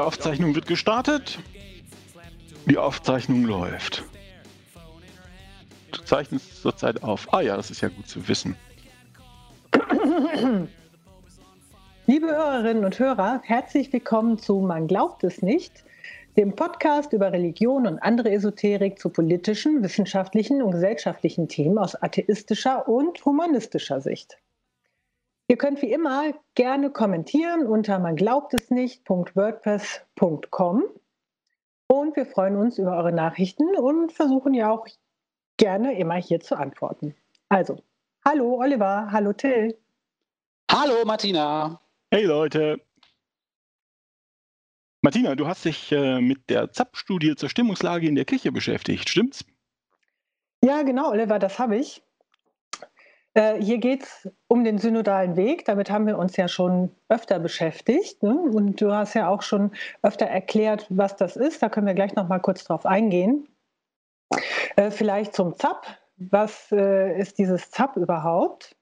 [0.00, 1.38] Die Aufzeichnung wird gestartet.
[2.64, 4.02] Die Aufzeichnung läuft.
[5.92, 7.30] Du zeichnest zurzeit auf.
[7.34, 8.56] Ah ja, das ist ja gut zu wissen.
[12.06, 15.84] Liebe Hörerinnen und Hörer, herzlich willkommen zu Man glaubt es nicht,
[16.38, 22.88] dem Podcast über Religion und andere Esoterik zu politischen, wissenschaftlichen und gesellschaftlichen Themen aus atheistischer
[22.88, 24.38] und humanistischer Sicht.
[25.50, 30.84] Ihr könnt wie immer gerne kommentieren unter man glaubt es nicht.wordpress.com
[31.88, 34.86] und wir freuen uns über eure Nachrichten und versuchen ja auch
[35.56, 37.16] gerne immer hier zu antworten.
[37.48, 37.82] Also,
[38.24, 39.76] hallo Oliver, hallo Till.
[40.70, 41.80] Hallo Martina.
[42.12, 42.80] Hey Leute.
[45.02, 49.44] Martina, du hast dich äh, mit der ZAP-Studie zur Stimmungslage in der Kirche beschäftigt, stimmt's?
[50.62, 52.04] Ja, genau, Oliver, das habe ich.
[53.34, 55.64] Äh, hier geht es um den synodalen Weg.
[55.64, 58.22] Damit haben wir uns ja schon öfter beschäftigt.
[58.22, 58.34] Ne?
[58.34, 59.72] Und du hast ja auch schon
[60.02, 61.62] öfter erklärt, was das ist.
[61.62, 63.48] Da können wir gleich noch mal kurz drauf eingehen.
[64.76, 65.86] Äh, vielleicht zum ZAP.
[66.16, 68.76] Was äh, ist dieses ZAP überhaupt?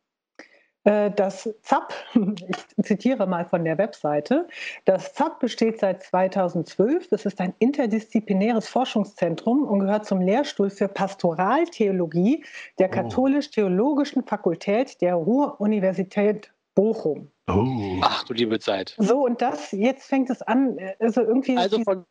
[0.89, 1.92] Äh, das ZAP,
[2.47, 4.48] ich zitiere mal von der Webseite,
[4.86, 7.12] das ZAP besteht seit 2012.
[7.12, 12.42] Es ist ein interdisziplinäres Forschungszentrum und gehört zum Lehrstuhl für Pastoraltheologie
[12.78, 12.92] der oh.
[12.92, 17.30] Katholisch-Theologischen Fakultät der Ruhr-Universität Bochum.
[17.48, 17.98] Oh.
[18.02, 18.95] Ach du liebe Zeit.
[18.98, 21.56] So, und das, jetzt fängt es an, also irgendwie.
[21.56, 22.05] Also von,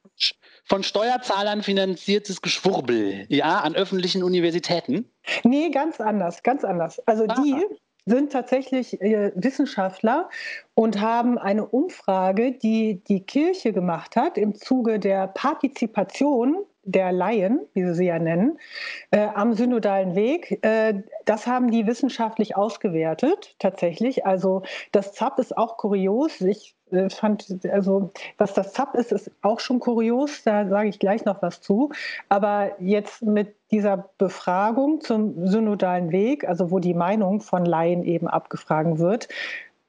[0.65, 5.09] von Steuerzahlern finanziertes Geschwurbel, ja, an öffentlichen Universitäten?
[5.43, 6.99] Nee, ganz anders, ganz anders.
[7.07, 7.41] Also ah.
[7.41, 7.55] die
[8.07, 10.29] sind tatsächlich äh, Wissenschaftler
[10.73, 17.59] und haben eine Umfrage, die die Kirche gemacht hat im Zuge der Partizipation der Laien,
[17.73, 18.57] wie sie sie ja nennen,
[19.11, 20.63] äh, am synodalen Weg.
[20.63, 24.25] Äh, das haben die wissenschaftlich ausgewertet, tatsächlich.
[24.25, 24.63] Also
[24.93, 26.39] das ZAP ist auch kurios.
[26.39, 26.76] Ich
[27.09, 30.43] fand, also was das ZAP ist, ist auch schon kurios.
[30.43, 31.91] Da sage ich gleich noch was zu.
[32.29, 38.27] Aber jetzt mit dieser Befragung zum synodalen Weg, also wo die Meinung von Laien eben
[38.27, 39.27] abgefragt wird,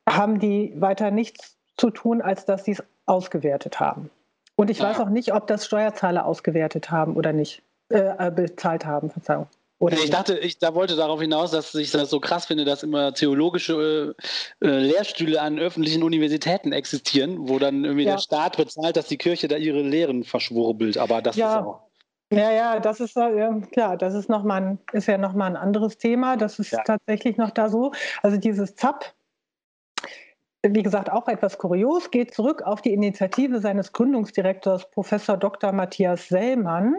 [0.09, 4.11] haben die weiter nichts zu tun, als dass sie es ausgewertet haben.
[4.57, 8.85] Und ich weiß auch nicht, ob das Steuerzahler ausgewertet haben oder nicht, äh, äh bezahlt
[8.85, 9.47] haben, Verzeihung.
[9.81, 12.83] Oder ich dachte, ich da wollte darauf hinaus, dass ich das so krass finde, dass
[12.83, 14.17] immer theologische
[14.61, 18.13] äh, äh, Lehrstühle an öffentlichen Universitäten existieren, wo dann irgendwie ja.
[18.13, 20.99] der Staat bezahlt, dass die Kirche da ihre Lehren verschwurbelt.
[20.99, 21.61] Aber das ja.
[21.61, 21.89] ist auch.
[22.31, 25.57] Ja, ja, das ist ja, klar, das ist noch mal ein, ist ja nochmal ein
[25.57, 26.37] anderes Thema.
[26.37, 26.83] Das ist ja.
[26.83, 27.93] tatsächlich noch da so.
[28.23, 29.15] Also dieses ZAP,
[30.63, 35.73] wie gesagt, auch etwas kurios, geht zurück auf die Initiative seines Gründungsdirektors Professor Dr.
[35.73, 36.97] Matthias Sellmann.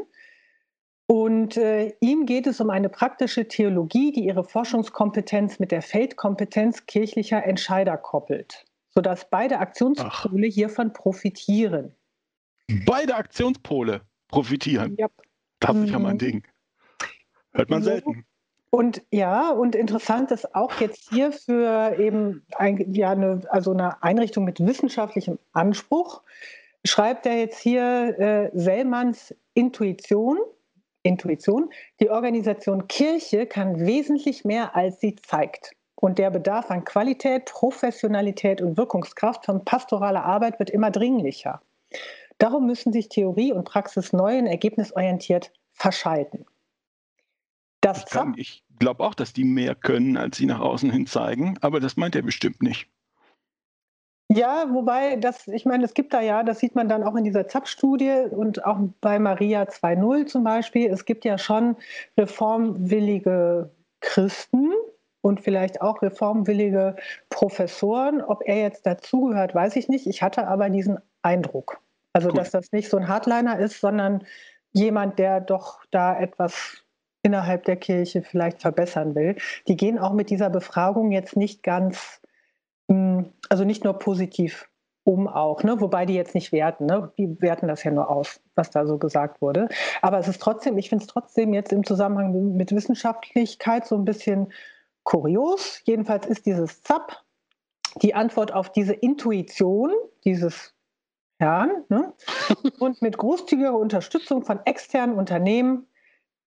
[1.12, 6.86] Und äh, ihm geht es um eine praktische Theologie, die ihre Forschungskompetenz mit der Feldkompetenz
[6.86, 10.54] kirchlicher Entscheider koppelt, sodass beide Aktionspole Ach.
[10.54, 11.96] hiervon profitieren.
[12.86, 14.98] Beide Aktionspole profitieren.
[15.00, 15.08] Ja.
[15.60, 16.20] Das ist ja mein mhm.
[16.20, 16.48] Ding.
[17.54, 18.24] Hört man selten.
[18.70, 24.04] Und ja, und interessant ist auch jetzt hier für eben ein, ja, eine, also eine
[24.04, 26.22] Einrichtung mit wissenschaftlichem Anspruch,
[26.86, 30.38] schreibt er jetzt hier äh, Sellmanns Intuition.
[31.10, 31.70] Intuition.
[32.00, 35.72] Die Organisation Kirche kann wesentlich mehr, als sie zeigt.
[35.96, 41.62] Und der Bedarf an Qualität, Professionalität und Wirkungskraft von pastoraler Arbeit wird immer dringlicher.
[42.38, 46.46] Darum müssen sich Theorie und Praxis neu und ergebnisorientiert verschalten.
[47.82, 48.06] Das
[48.38, 51.80] ich, ich glaube auch, dass die mehr können, als sie nach außen hin zeigen, aber
[51.80, 52.88] das meint er bestimmt nicht.
[54.32, 57.24] Ja, wobei das, ich meine, es gibt da ja, das sieht man dann auch in
[57.24, 61.76] dieser ZAP-Studie und auch bei Maria 2.0 zum Beispiel, es gibt ja schon
[62.16, 64.72] reformwillige Christen
[65.22, 66.96] und vielleicht auch reformwillige
[67.30, 68.22] Professoren.
[68.22, 70.06] Ob er jetzt dazugehört, weiß ich nicht.
[70.06, 71.82] Ich hatte aber diesen Eindruck.
[72.14, 72.40] Also, Gut.
[72.40, 74.24] dass das nicht so ein Hardliner ist, sondern
[74.72, 76.84] jemand, der doch da etwas
[77.24, 79.36] innerhalb der Kirche vielleicht verbessern will.
[79.68, 82.22] Die gehen auch mit dieser Befragung jetzt nicht ganz,
[83.50, 84.70] also nicht nur positiv
[85.04, 85.80] um auch, ne?
[85.82, 87.12] wobei die jetzt nicht werten, ne?
[87.18, 89.70] die werten das ja nur aus, was da so gesagt wurde.
[90.02, 94.06] Aber es ist trotzdem, ich finde es trotzdem jetzt im Zusammenhang mit Wissenschaftlichkeit so ein
[94.06, 94.52] bisschen
[95.04, 95.82] kurios.
[95.86, 97.24] Jedenfalls ist dieses ZAP
[98.02, 99.92] die Antwort auf diese Intuition
[100.26, 100.76] dieses
[101.40, 101.86] Herrn.
[101.90, 102.14] Ne?
[102.80, 105.88] Und mit großzügiger Unterstützung von externen Unternehmen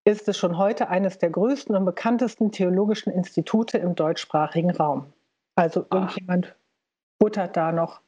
[0.04, 5.12] ist es schon heute eines der größten und bekanntesten theologischen Institute im deutschsprachigen Raum.
[5.54, 6.56] Also irgendjemand
[7.18, 8.00] buttert da noch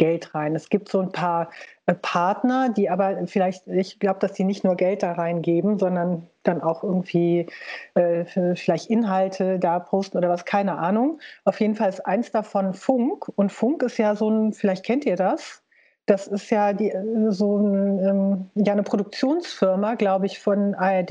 [0.00, 0.56] Geld rein.
[0.56, 1.50] Es gibt so ein paar
[1.84, 6.26] äh, Partner, die aber vielleicht, ich glaube, dass die nicht nur Geld da reingeben, sondern
[6.42, 7.46] dann auch irgendwie
[7.94, 8.24] äh,
[8.54, 11.20] vielleicht Inhalte da posten oder was, keine Ahnung.
[11.44, 13.28] Auf jeden Fall ist eins davon Funk.
[13.36, 15.62] Und Funk ist ja so ein, vielleicht kennt ihr das,
[16.06, 16.92] das ist ja die,
[17.28, 21.10] so ein, ähm, ja, eine Produktionsfirma, glaube ich, von ARD.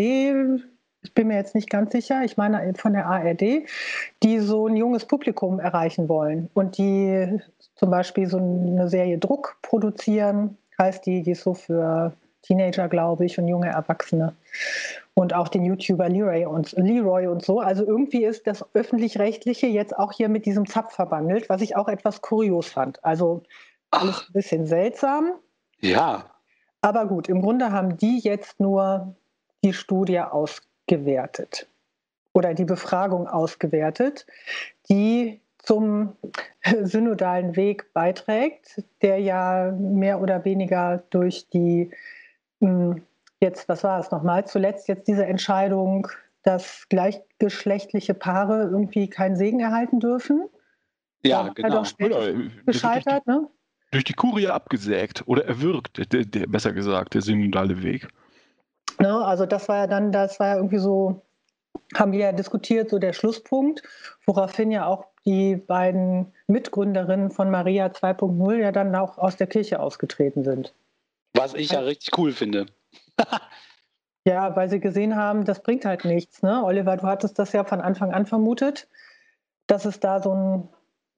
[1.02, 3.66] Ich bin mir jetzt nicht ganz sicher, ich meine von der ARD,
[4.22, 7.40] die so ein junges Publikum erreichen wollen und die
[7.76, 13.26] zum Beispiel so eine Serie Druck produzieren, heißt die, die ist so für Teenager, glaube
[13.26, 14.34] ich, und junge Erwachsene.
[15.14, 17.60] Und auch den YouTuber Leroy und, Leroy und so.
[17.60, 21.90] Also irgendwie ist das Öffentlich-Rechtliche jetzt auch hier mit diesem Zapf verbandelt, was ich auch
[21.90, 23.04] etwas kurios fand.
[23.04, 23.44] Also
[23.92, 25.32] alles ein bisschen seltsam.
[25.82, 26.26] Ja.
[26.82, 29.16] Aber gut, im Grunde haben die jetzt nur
[29.64, 30.22] die Studie
[30.90, 31.68] ausgewertet
[32.34, 34.26] oder die Befragung ausgewertet,
[34.90, 36.16] die zum
[36.84, 41.92] synodalen Weg beiträgt, der ja mehr oder weniger durch die,
[42.60, 43.02] hm,
[43.40, 46.08] jetzt, was war es nochmal, zuletzt jetzt diese Entscheidung,
[46.44, 50.48] dass gleichgeschlechtliche Paare irgendwie keinen Segen erhalten dürfen.
[51.24, 51.84] Ja, ja genau.
[52.66, 53.48] gescheitert, ne?
[53.92, 58.08] durch die Kurie abgesägt oder erwürgt, der, der, besser gesagt, der synodale Weg.
[59.02, 61.22] Ne, also das war ja dann, das war ja irgendwie so,
[61.96, 63.82] haben wir ja diskutiert, so der Schlusspunkt,
[64.26, 69.80] woraufhin ja auch die beiden Mitgründerinnen von Maria 2.0 ja dann auch aus der Kirche
[69.80, 70.74] ausgetreten sind.
[71.34, 72.66] Was ich ja richtig cool finde.
[74.26, 76.42] ja, weil sie gesehen haben, das bringt halt nichts.
[76.42, 76.64] Ne?
[76.64, 78.88] Oliver, du hattest das ja von Anfang an vermutet,
[79.68, 80.70] dass es da so ein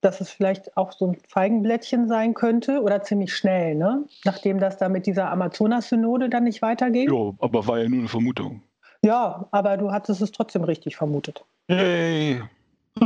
[0.02, 4.04] dass es vielleicht auch so ein Feigenblättchen sein könnte oder ziemlich schnell, ne?
[4.24, 7.10] nachdem das da mit dieser Amazonas-Synode dann nicht weiterging.
[7.10, 8.62] Ja, aber war ja nur eine Vermutung.
[9.04, 11.44] Ja, aber du hattest es trotzdem richtig vermutet.
[11.68, 12.42] Hey.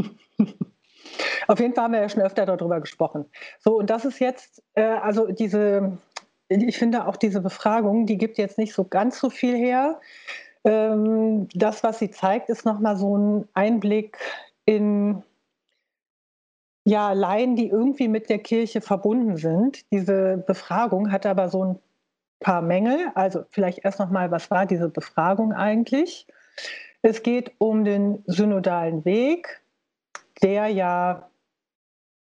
[1.48, 3.26] Auf jeden Fall haben wir ja schon öfter darüber gesprochen.
[3.60, 5.96] So, und das ist jetzt, äh, also diese,
[6.48, 10.00] ich finde auch diese Befragung, die gibt jetzt nicht so ganz so viel her.
[10.64, 14.18] Ähm, das, was sie zeigt, ist nochmal so ein Einblick
[14.64, 15.22] in
[16.86, 19.90] ja, Laien, die irgendwie mit der Kirche verbunden sind.
[19.90, 21.78] Diese Befragung hat aber so ein
[22.38, 23.10] paar Mängel.
[23.16, 26.28] Also vielleicht erst noch mal, was war diese Befragung eigentlich?
[27.02, 29.60] Es geht um den synodalen Weg,
[30.44, 31.28] der ja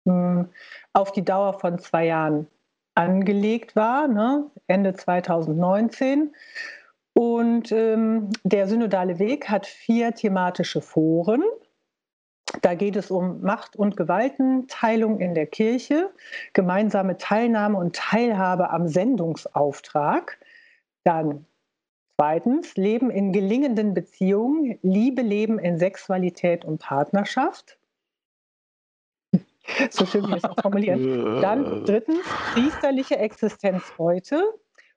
[0.05, 0.49] mh, hm,
[0.91, 2.47] auf die Dauer von zwei Jahren
[2.95, 4.49] angelegt war, ne?
[4.65, 6.33] Ende 2019.
[7.13, 11.43] Und ähm, der synodale Weg hat vier thematische Foren.
[12.61, 16.11] Da geht es um Macht- und Gewaltenteilung in der Kirche,
[16.53, 20.39] gemeinsame Teilnahme und Teilhabe am Sendungsauftrag.
[21.03, 21.45] Dann
[22.15, 27.77] zweitens Leben in gelingenden Beziehungen, Liebe, Leben in Sexualität und Partnerschaft.
[29.89, 31.41] so schön wie es auch formulieren.
[31.41, 32.23] Dann drittens
[32.53, 34.41] priesterliche Existenz heute.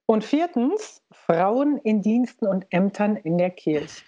[0.06, 4.02] Und viertens Frauen in Diensten und Ämtern in der Kirche.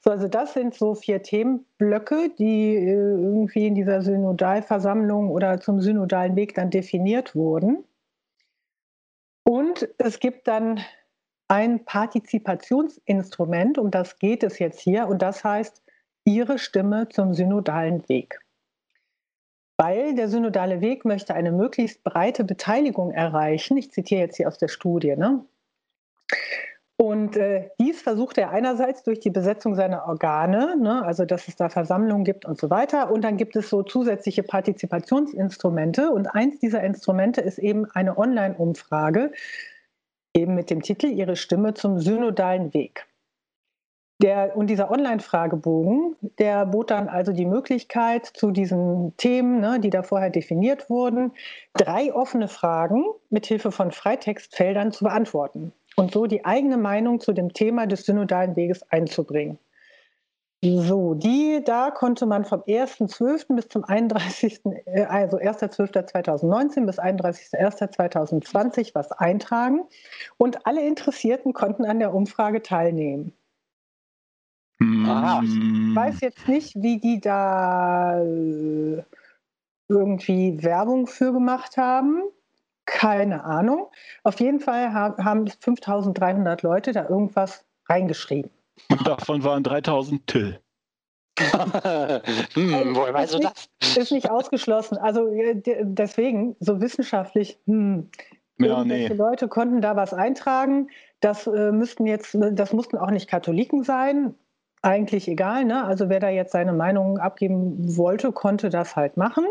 [0.00, 5.80] So, also das sind so vier Themenblöcke, die äh, irgendwie in dieser Synodalversammlung oder zum
[5.80, 7.84] synodalen Weg dann definiert wurden.
[9.44, 10.80] Und es gibt dann
[11.48, 15.82] ein Partizipationsinstrument, um das geht es jetzt hier, und das heißt
[16.24, 18.40] Ihre Stimme zum synodalen Weg.
[19.78, 23.76] Weil der synodale Weg möchte eine möglichst breite Beteiligung erreichen.
[23.76, 25.14] Ich zitiere jetzt hier aus der Studie.
[25.16, 25.44] Ne?
[26.98, 31.54] Und äh, dies versucht er einerseits durch die Besetzung seiner Organe, ne, also dass es
[31.54, 33.10] da Versammlungen gibt und so weiter.
[33.10, 36.10] Und dann gibt es so zusätzliche Partizipationsinstrumente.
[36.10, 39.32] Und eins dieser Instrumente ist eben eine Online-Umfrage,
[40.34, 43.06] eben mit dem Titel Ihre Stimme zum synodalen Weg.
[44.22, 49.90] Der, und dieser Online-Fragebogen, der bot dann also die Möglichkeit, zu diesen Themen, ne, die
[49.90, 51.32] da vorher definiert wurden,
[51.74, 57.32] drei offene Fragen mit Hilfe von Freitextfeldern zu beantworten und so die eigene Meinung zu
[57.32, 59.58] dem Thema des synodalen Weges einzubringen.
[60.62, 63.54] So, die, da konnte man vom 1.12.
[63.54, 69.84] bis zum 31., äh, also 1.12.2019 bis 31.01.2020 was eintragen
[70.38, 73.32] und alle Interessierten konnten an der Umfrage teilnehmen.
[74.80, 75.42] Aha.
[75.42, 79.02] Ich weiß jetzt nicht, wie die da äh,
[79.88, 82.22] irgendwie Werbung für gemacht haben.
[82.86, 83.88] Keine Ahnung.
[84.22, 88.50] Auf jeden Fall haben 5300 Leute da irgendwas reingeschrieben.
[88.90, 90.60] Und davon waren 3000 Till.
[91.38, 93.68] hm, woher weißt du das?
[93.96, 94.96] Ist nicht ausgeschlossen.
[94.96, 98.08] Also äh, deswegen, so wissenschaftlich, hm,
[98.58, 99.06] ja, nee.
[99.08, 100.88] Leute konnten da was eintragen.
[101.20, 104.34] Das äh, müssten jetzt, das mussten auch nicht Katholiken sein.
[104.80, 105.84] Eigentlich egal, ne?
[105.84, 109.44] Also wer da jetzt seine Meinung abgeben wollte, konnte das halt machen.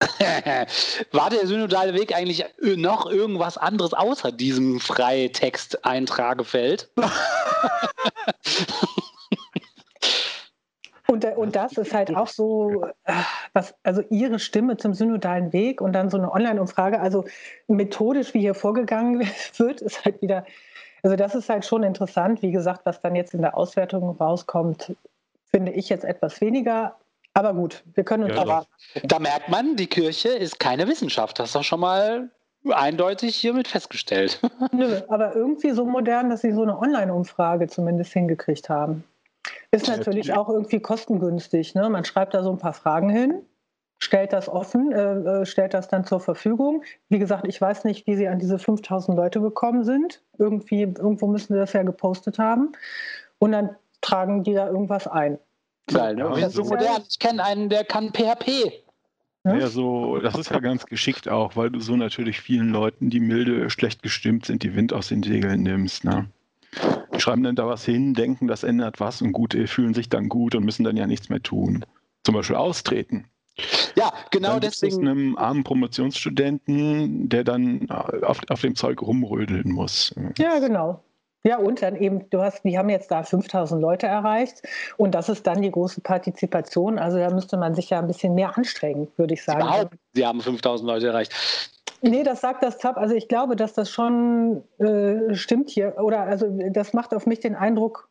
[1.12, 6.90] War der synodale Weg eigentlich noch irgendwas anderes außer diesem Freitext-Eintragefeld?
[11.10, 13.14] Und, äh, und das ist halt auch so, äh,
[13.54, 17.24] was, also ihre Stimme zum synodalen Weg und dann so eine Online-Umfrage, also
[17.66, 19.20] methodisch, wie hier vorgegangen
[19.56, 20.44] wird, ist halt wieder,
[21.02, 22.42] also das ist halt schon interessant.
[22.42, 24.94] Wie gesagt, was dann jetzt in der Auswertung rauskommt,
[25.50, 26.94] finde ich jetzt etwas weniger.
[27.34, 28.66] Aber gut, wir können uns ja, aber.
[29.04, 31.38] Da merkt man, die Kirche ist keine Wissenschaft.
[31.38, 32.30] Das ist doch schon mal
[32.68, 34.40] eindeutig hiermit festgestellt.
[34.72, 39.04] Nö, aber irgendwie so modern, dass sie so eine Online-Umfrage zumindest hingekriegt haben.
[39.70, 41.74] Ist natürlich auch irgendwie kostengünstig.
[41.74, 41.88] Ne?
[41.88, 43.42] Man schreibt da so ein paar Fragen hin,
[43.98, 46.82] stellt das offen, äh, äh stellt das dann zur Verfügung.
[47.08, 50.22] Wie gesagt, ich weiß nicht, wie sie an diese 5000 Leute gekommen sind.
[50.38, 52.72] Irgendwie, irgendwo müssen sie das ja gepostet haben.
[53.38, 55.38] Und dann tragen die da irgendwas ein.
[55.88, 56.32] Geil, ne?
[56.38, 57.02] Ja, so modern.
[57.08, 58.72] Ich kenne einen, der kann PHP.
[59.44, 63.20] Ja, so, das ist ja ganz geschickt auch, weil du so natürlich vielen Leuten, die
[63.20, 66.04] milde schlecht gestimmt sind, die Wind aus den Segeln nimmst.
[66.04, 66.28] Ne?
[67.14, 70.28] Die schreiben dann da was hin, denken, das ändert was und gut, fühlen sich dann
[70.28, 71.84] gut und müssen dann ja nichts mehr tun.
[72.24, 73.24] Zum Beispiel austreten.
[73.96, 74.94] Ja, genau dann deswegen.
[74.94, 80.14] Es einem armen Promotionsstudenten, der dann auf, auf dem Zeug rumrödeln muss.
[80.36, 81.02] Ja, genau.
[81.48, 84.60] Ja, und dann eben, du hast, die haben jetzt da 5000 Leute erreicht
[84.98, 86.98] und das ist dann die große Partizipation.
[86.98, 89.62] Also da müsste man sich ja ein bisschen mehr anstrengen, würde ich sagen.
[89.62, 91.32] Überhaupt, sie haben 5000 Leute erreicht.
[92.02, 92.98] Nee, das sagt das ZAP.
[92.98, 95.96] Also ich glaube, dass das schon äh, stimmt hier.
[95.96, 98.10] Oder also das macht auf mich den Eindruck,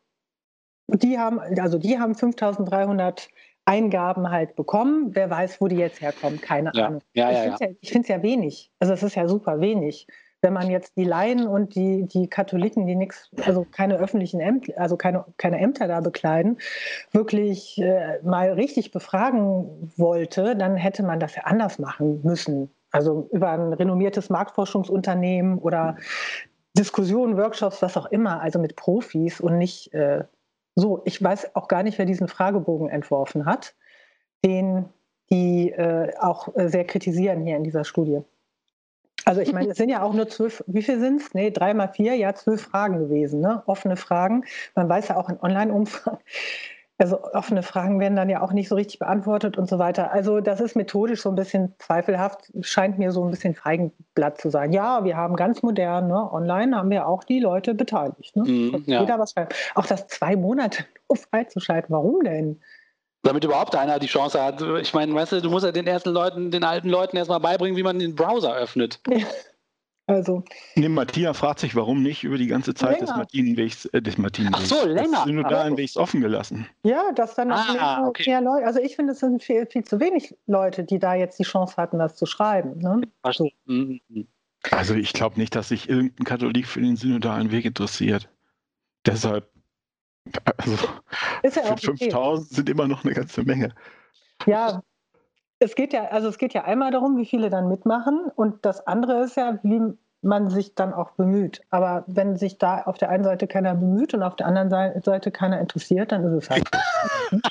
[0.88, 3.28] die haben, also die haben 5300
[3.66, 5.14] Eingaben halt bekommen.
[5.14, 6.86] Wer weiß, wo die jetzt herkommen, keine ja.
[6.86, 7.02] Ahnung.
[7.14, 8.72] Ja, ja, ich finde es ja, ja wenig.
[8.80, 10.08] Also es ist ja super wenig
[10.40, 14.74] wenn man jetzt die Laien und die, die Katholiken, die nichts, also keine öffentlichen Ämter,
[14.76, 16.58] also keine, keine Ämter da bekleiden,
[17.12, 22.70] wirklich äh, mal richtig befragen wollte, dann hätte man das ja anders machen müssen.
[22.90, 25.96] Also über ein renommiertes Marktforschungsunternehmen oder
[26.76, 30.24] Diskussionen, Workshops, was auch immer, also mit Profis und nicht äh,
[30.74, 31.02] so.
[31.04, 33.74] Ich weiß auch gar nicht, wer diesen Fragebogen entworfen hat,
[34.44, 34.86] den
[35.30, 38.22] die äh, auch äh, sehr kritisieren hier in dieser Studie.
[39.28, 41.34] Also ich meine, es sind ja auch nur zwölf, wie viel sind es?
[41.34, 43.62] Nee, drei mal vier, ja, zwölf Fragen gewesen, ne?
[43.66, 44.44] Offene Fragen.
[44.74, 46.18] Man weiß ja auch in Online-Umfragen,
[46.96, 50.12] also offene Fragen werden dann ja auch nicht so richtig beantwortet und so weiter.
[50.12, 54.48] Also das ist methodisch so ein bisschen zweifelhaft, scheint mir so ein bisschen Feigenblatt zu
[54.48, 54.72] sein.
[54.72, 56.32] Ja, wir haben ganz modern, ne?
[56.32, 58.34] online haben wir auch die Leute beteiligt.
[58.34, 58.44] Ne?
[58.44, 59.00] Mm, ja.
[59.00, 59.54] Jeder was schreibt.
[59.74, 62.62] Auch das zwei Monate nur freizuschalten, warum denn?
[63.22, 64.62] Damit überhaupt einer die Chance hat.
[64.80, 67.76] Ich meine, weißt du, du musst ja den ersten Leuten, den alten Leuten erstmal beibringen,
[67.76, 69.00] wie man den Browser öffnet.
[69.08, 69.26] Ja.
[70.08, 70.42] Also.
[70.74, 73.06] Nee, Matthias fragt sich, warum nicht über die ganze Zeit länger.
[73.06, 74.72] des Martinenwegs, äh, des Martinenwegs.
[74.72, 75.18] Ach so, länger.
[75.18, 76.66] Des synodalen Wegs offen gelassen.
[76.82, 78.30] Ja, das dann noch ah, mehr, okay.
[78.30, 78.64] mehr, Leute.
[78.64, 81.76] Also ich finde, es sind viel, viel, zu wenig Leute, die da jetzt die Chance
[81.76, 82.78] hatten, das zu schreiben.
[82.78, 83.02] Ne?
[83.30, 83.50] So.
[83.66, 84.00] Mhm.
[84.70, 88.30] Also ich glaube nicht, dass sich irgendein Katholik für den synodalen Weg interessiert.
[89.04, 89.50] Deshalb
[90.56, 90.72] also
[91.42, 93.74] ist ja 5000 sind immer noch eine ganze Menge.
[94.46, 94.82] Ja,
[95.58, 98.86] es geht ja, also es geht ja einmal darum, wie viele dann mitmachen und das
[98.86, 101.62] andere ist ja, wie man sich dann auch bemüht.
[101.70, 104.70] Aber wenn sich da auf der einen Seite keiner bemüht und auf der anderen
[105.02, 106.68] Seite keiner interessiert, dann ist es halt.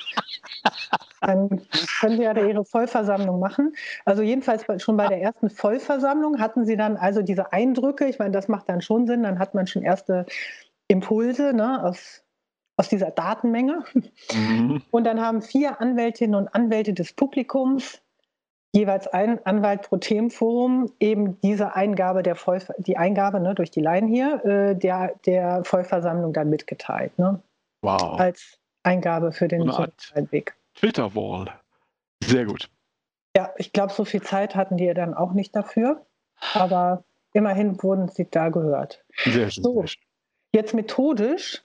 [1.21, 1.61] dann
[1.99, 3.73] können sie ja ihre Vollversammlung machen.
[4.05, 8.05] Also jedenfalls schon bei der ersten Vollversammlung hatten sie dann also diese Eindrücke.
[8.05, 9.23] Ich meine, das macht dann schon Sinn.
[9.23, 10.25] Dann hat man schon erste
[10.87, 12.23] Impulse ne, aus
[12.77, 13.83] aus dieser Datenmenge.
[14.33, 14.81] Mhm.
[14.91, 18.01] Und dann haben vier Anwältinnen und Anwälte des Publikums,
[18.73, 23.81] jeweils ein Anwalt pro Themenforum, eben diese Eingabe der Voll, die Eingabe ne, durch die
[23.81, 27.17] Laien hier, äh, der, der Vollversammlung dann mitgeteilt.
[27.17, 27.41] Ne?
[27.81, 28.19] Wow.
[28.19, 29.67] Als Eingabe für den
[30.31, 30.55] Weg.
[30.75, 31.51] Twitter-Wall.
[32.23, 32.69] Sehr gut.
[33.35, 36.05] Ja, ich glaube, so viel Zeit hatten die dann auch nicht dafür.
[36.53, 37.03] Aber
[37.33, 39.03] immerhin wurden sie da gehört.
[39.25, 39.63] Sehr schön.
[39.63, 39.85] So,
[40.53, 41.63] jetzt methodisch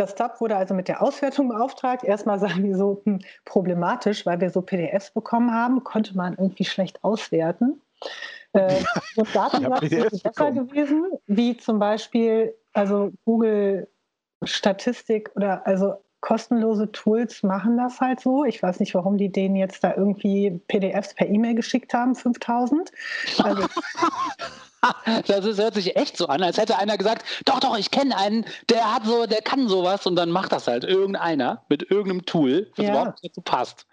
[0.00, 2.04] das TAP wurde also mit der Auswertung beauftragt.
[2.04, 6.64] Erstmal sagen die so hm, problematisch, weil wir so PDFs bekommen haben, konnte man irgendwie
[6.64, 7.80] schlecht auswerten.
[8.52, 8.82] Äh,
[9.14, 13.86] und Datensatz ja, ist besser gewesen, wie zum Beispiel also Google
[14.42, 18.44] Statistik oder also kostenlose Tools machen das halt so.
[18.44, 22.90] Ich weiß nicht, warum die denen jetzt da irgendwie PDFs per E-Mail geschickt haben, 5000.
[23.38, 23.62] Also,
[25.26, 28.16] das ist, hört sich echt so an, als hätte einer gesagt, doch, doch, ich kenne
[28.16, 32.24] einen, der hat so, der kann sowas und dann macht das halt irgendeiner mit irgendeinem
[32.24, 32.92] Tool, was ja.
[32.92, 33.86] überhaupt dazu passt.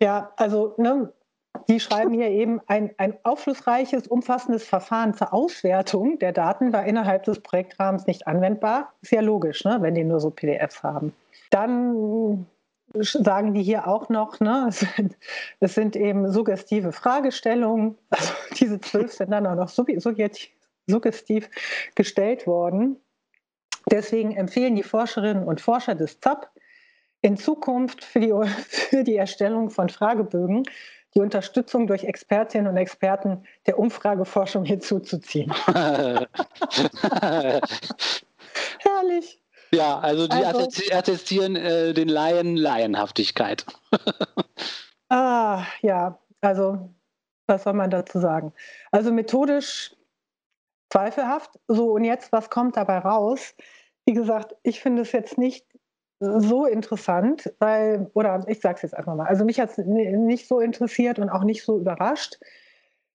[0.00, 1.12] Ja, also ne,
[1.68, 7.24] die schreiben hier eben, ein, ein aufschlussreiches, umfassendes Verfahren zur Auswertung der Daten war innerhalb
[7.24, 8.92] des Projektrahmens nicht anwendbar.
[9.02, 11.14] Ist ja logisch, ne, wenn die nur so PDFs haben.
[11.50, 12.46] Dann
[12.94, 15.16] sagen die hier auch noch, ne, es, sind,
[15.60, 17.98] es sind eben suggestive Fragestellungen.
[18.10, 21.48] Also diese zwölf sind dann auch noch suggestiv
[21.94, 22.96] gestellt worden.
[23.90, 26.50] Deswegen empfehlen die Forscherinnen und Forscher des ZAP,
[27.22, 28.32] in Zukunft für die,
[28.68, 30.64] für die Erstellung von Fragebögen
[31.14, 35.52] die Unterstützung durch Expertinnen und Experten der Umfrageforschung hinzuzuziehen.
[38.78, 39.41] Herrlich.
[39.74, 43.64] Ja, also die also, attestieren äh, den Laien Laienhaftigkeit.
[45.08, 46.90] ah, ja, also
[47.46, 48.52] was soll man dazu sagen?
[48.90, 49.94] Also methodisch
[50.90, 51.58] zweifelhaft.
[51.68, 53.54] So, und jetzt, was kommt dabei raus?
[54.04, 55.66] Wie gesagt, ich finde es jetzt nicht
[56.20, 60.46] so interessant, weil, oder ich sage es jetzt einfach mal, also mich hat es nicht
[60.46, 62.38] so interessiert und auch nicht so überrascht.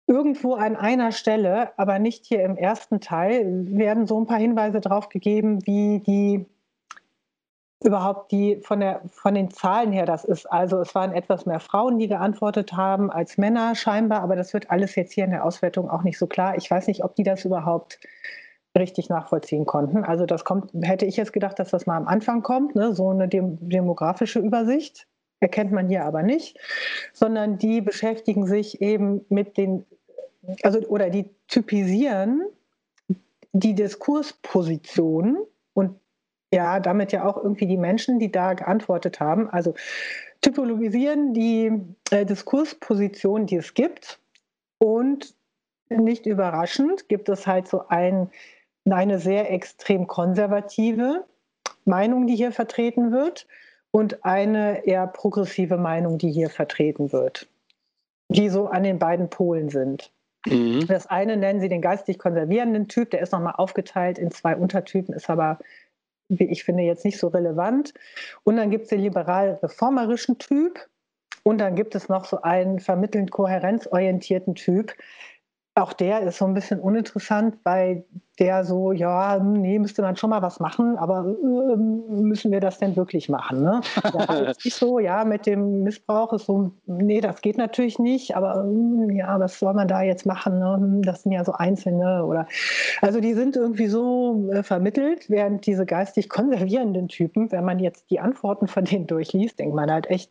[0.07, 4.81] Irgendwo an einer Stelle, aber nicht hier im ersten Teil, werden so ein paar Hinweise
[4.81, 6.47] drauf gegeben, wie die
[7.85, 10.47] überhaupt die von, der, von den Zahlen her das ist.
[10.47, 14.71] Also es waren etwas mehr Frauen, die geantwortet haben als Männer scheinbar, aber das wird
[14.71, 16.57] alles jetzt hier in der Auswertung auch nicht so klar.
[16.57, 17.99] Ich weiß nicht, ob die das überhaupt
[18.77, 20.05] richtig nachvollziehen konnten.
[20.05, 22.95] Also das kommt, hätte ich jetzt gedacht, dass das mal am Anfang kommt, ne?
[22.95, 25.07] so eine dem, demografische Übersicht.
[25.41, 26.59] Erkennt man hier aber nicht,
[27.13, 29.85] sondern die beschäftigen sich eben mit den,
[30.63, 32.43] also oder die typisieren
[33.53, 35.39] die Diskursposition
[35.73, 35.99] und
[36.53, 39.75] ja, damit ja auch irgendwie die Menschen, die da geantwortet haben, also
[40.43, 41.73] typologisieren die
[42.11, 44.21] äh, Diskursposition, die es gibt
[44.79, 45.35] und
[45.89, 48.31] nicht überraschend gibt es halt so ein
[48.89, 51.25] eine sehr extrem konservative
[51.85, 53.49] Meinung, die hier vertreten wird,
[53.97, 57.49] und eine eher progressive Meinung, die hier vertreten wird,
[58.29, 60.13] die so an den beiden Polen sind.
[60.47, 60.87] Mhm.
[60.87, 65.15] Das eine nennen sie den geistig konservierenden Typ, der ist nochmal aufgeteilt in zwei Untertypen,
[65.15, 65.59] ist aber,
[66.29, 67.93] wie ich finde, jetzt nicht so relevant.
[68.45, 70.89] Und dann gibt es den liberal-reformerischen Typ.
[71.43, 74.93] Und dann gibt es noch so einen vermittelnd kohärenzorientierten Typ,
[75.77, 78.07] auch der ist so ein bisschen uninteressant, weil
[78.39, 82.79] der so, ja, nee, müsste man schon mal was machen, aber äh, müssen wir das
[82.79, 83.63] denn wirklich machen?
[83.63, 83.81] Ne?
[84.17, 88.37] Ja, ist nicht so, ja, mit dem Missbrauch ist so, nee, das geht natürlich nicht,
[88.37, 90.59] aber äh, ja, was soll man da jetzt machen?
[90.59, 91.03] Ne?
[91.03, 92.47] Das sind ja so Einzelne oder,
[93.03, 98.11] also die sind irgendwie so äh, vermittelt, während diese geistig konservierenden Typen, wenn man jetzt
[98.11, 100.31] die Antworten von denen durchliest, denkt man halt echt,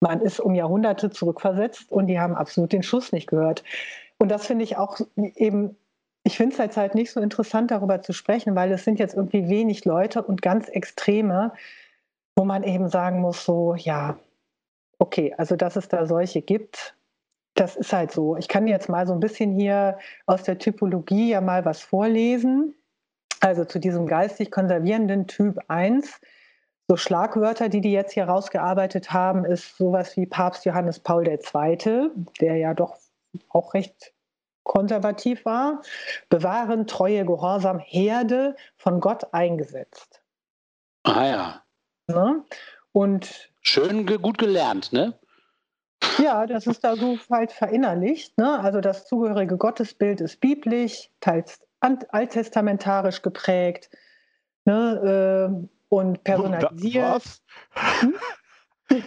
[0.00, 3.62] man ist um Jahrhunderte zurückversetzt und die haben absolut den Schuss nicht gehört.
[4.20, 5.76] Und das finde ich auch eben,
[6.24, 9.14] ich finde es jetzt halt nicht so interessant, darüber zu sprechen, weil es sind jetzt
[9.14, 11.54] irgendwie wenig Leute und ganz Extreme,
[12.36, 14.18] wo man eben sagen muss, so, ja,
[14.98, 16.94] okay, also dass es da solche gibt,
[17.54, 18.36] das ist halt so.
[18.36, 22.74] Ich kann jetzt mal so ein bisschen hier aus der Typologie ja mal was vorlesen.
[23.40, 26.20] Also zu diesem geistig konservierenden Typ 1.
[26.88, 32.10] So Schlagwörter, die die jetzt hier rausgearbeitet haben, ist sowas wie Papst Johannes Paul II.,
[32.38, 32.98] der ja doch
[33.48, 34.12] auch recht
[34.62, 35.82] konservativ war,
[36.28, 40.22] bewahren, Treue, Gehorsam, Herde von Gott eingesetzt.
[41.02, 41.62] Ah ja.
[42.06, 42.44] Ne?
[42.92, 45.18] Und schön gut gelernt, ne?
[46.18, 48.36] Ja, das ist da so halt verinnerlicht.
[48.38, 48.58] Ne?
[48.60, 53.90] Also das zugehörige Gottesbild ist biblisch, teils alttestamentarisch geprägt
[54.64, 55.50] ne?
[55.50, 57.04] Äh, und personalisiert.
[57.04, 57.42] Was?
[58.00, 58.14] Hm?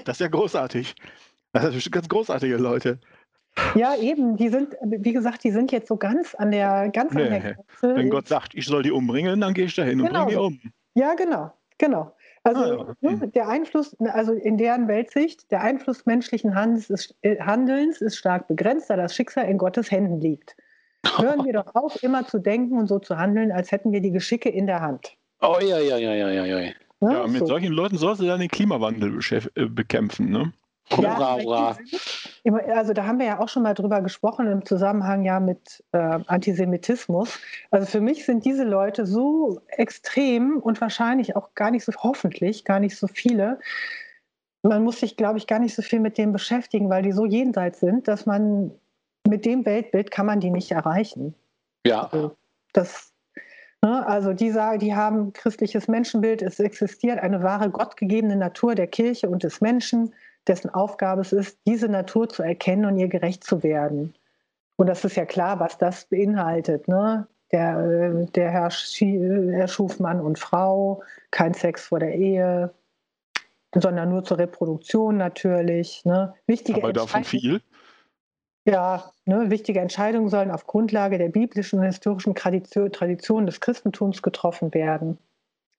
[0.05, 0.95] Das ist ja großartig.
[1.51, 2.99] Das sind ganz großartige Leute.
[3.75, 7.23] Ja, eben, die sind, wie gesagt, die sind jetzt so ganz an der, ganz nee,
[7.23, 7.95] an der Grenze.
[7.95, 10.07] Wenn Gott sagt, ich soll die umbringen, dann gehe ich dahin genau.
[10.07, 10.59] und bringe die um.
[10.95, 12.15] Ja, genau, genau.
[12.43, 13.11] Also ah, ja.
[13.11, 18.17] ne, der Einfluss, also in deren Weltsicht, der Einfluss menschlichen Handelns ist, äh, Handelns ist
[18.17, 20.55] stark begrenzt, da das Schicksal in Gottes Händen liegt.
[21.17, 24.11] Hören wir doch auf, immer zu denken und so zu handeln, als hätten wir die
[24.11, 25.15] Geschicke in der Hand.
[25.41, 26.71] Oh ja, ja, ja, ja, ja, ja.
[27.01, 27.47] Ja, mit so.
[27.47, 29.19] solchen Leuten sollst du dann den Klimawandel
[29.55, 30.53] äh, bekämpfen, ne?
[31.01, 31.77] Ja, hurra,
[32.75, 36.19] Also da haben wir ja auch schon mal drüber gesprochen im Zusammenhang ja mit äh,
[36.27, 37.39] Antisemitismus.
[37.71, 42.65] Also für mich sind diese Leute so extrem und wahrscheinlich auch gar nicht so, hoffentlich
[42.65, 43.59] gar nicht so viele.
[44.61, 47.25] Man muss sich, glaube ich, gar nicht so viel mit dem beschäftigen, weil die so
[47.25, 48.71] jenseits sind, dass man
[49.27, 51.33] mit dem Weltbild kann man die nicht erreichen.
[51.85, 52.03] Ja.
[52.11, 52.35] Also
[52.73, 53.13] das,
[53.81, 58.87] ne, also die sagen, die haben christliches Menschenbild, es existiert eine wahre gottgegebene Natur der
[58.87, 60.13] Kirche und des Menschen
[60.47, 64.15] dessen Aufgabe es ist, diese Natur zu erkennen und ihr gerecht zu werden.
[64.75, 66.87] Und das ist ja klar, was das beinhaltet.
[66.87, 67.27] Ne?
[67.51, 72.73] Der, äh, der Herr, Herr schuf Mann und Frau, kein Sex vor der Ehe,
[73.73, 76.03] sondern nur zur Reproduktion natürlich.
[76.05, 76.33] Ne?
[76.47, 77.61] Wichtige Aber davon viel?
[78.65, 84.73] Ja, ne, wichtige Entscheidungen sollen auf Grundlage der biblischen und historischen Tradition des Christentums getroffen
[84.73, 85.17] werden.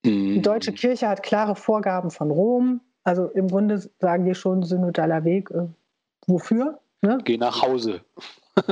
[0.04, 0.34] Mhm.
[0.34, 5.24] Die deutsche Kirche hat klare Vorgaben von Rom, also im Grunde sagen die schon synodaler
[5.24, 5.50] Weg.
[5.50, 5.68] Äh,
[6.26, 6.80] wofür?
[7.02, 7.18] Ne?
[7.24, 8.00] Geh nach Hause.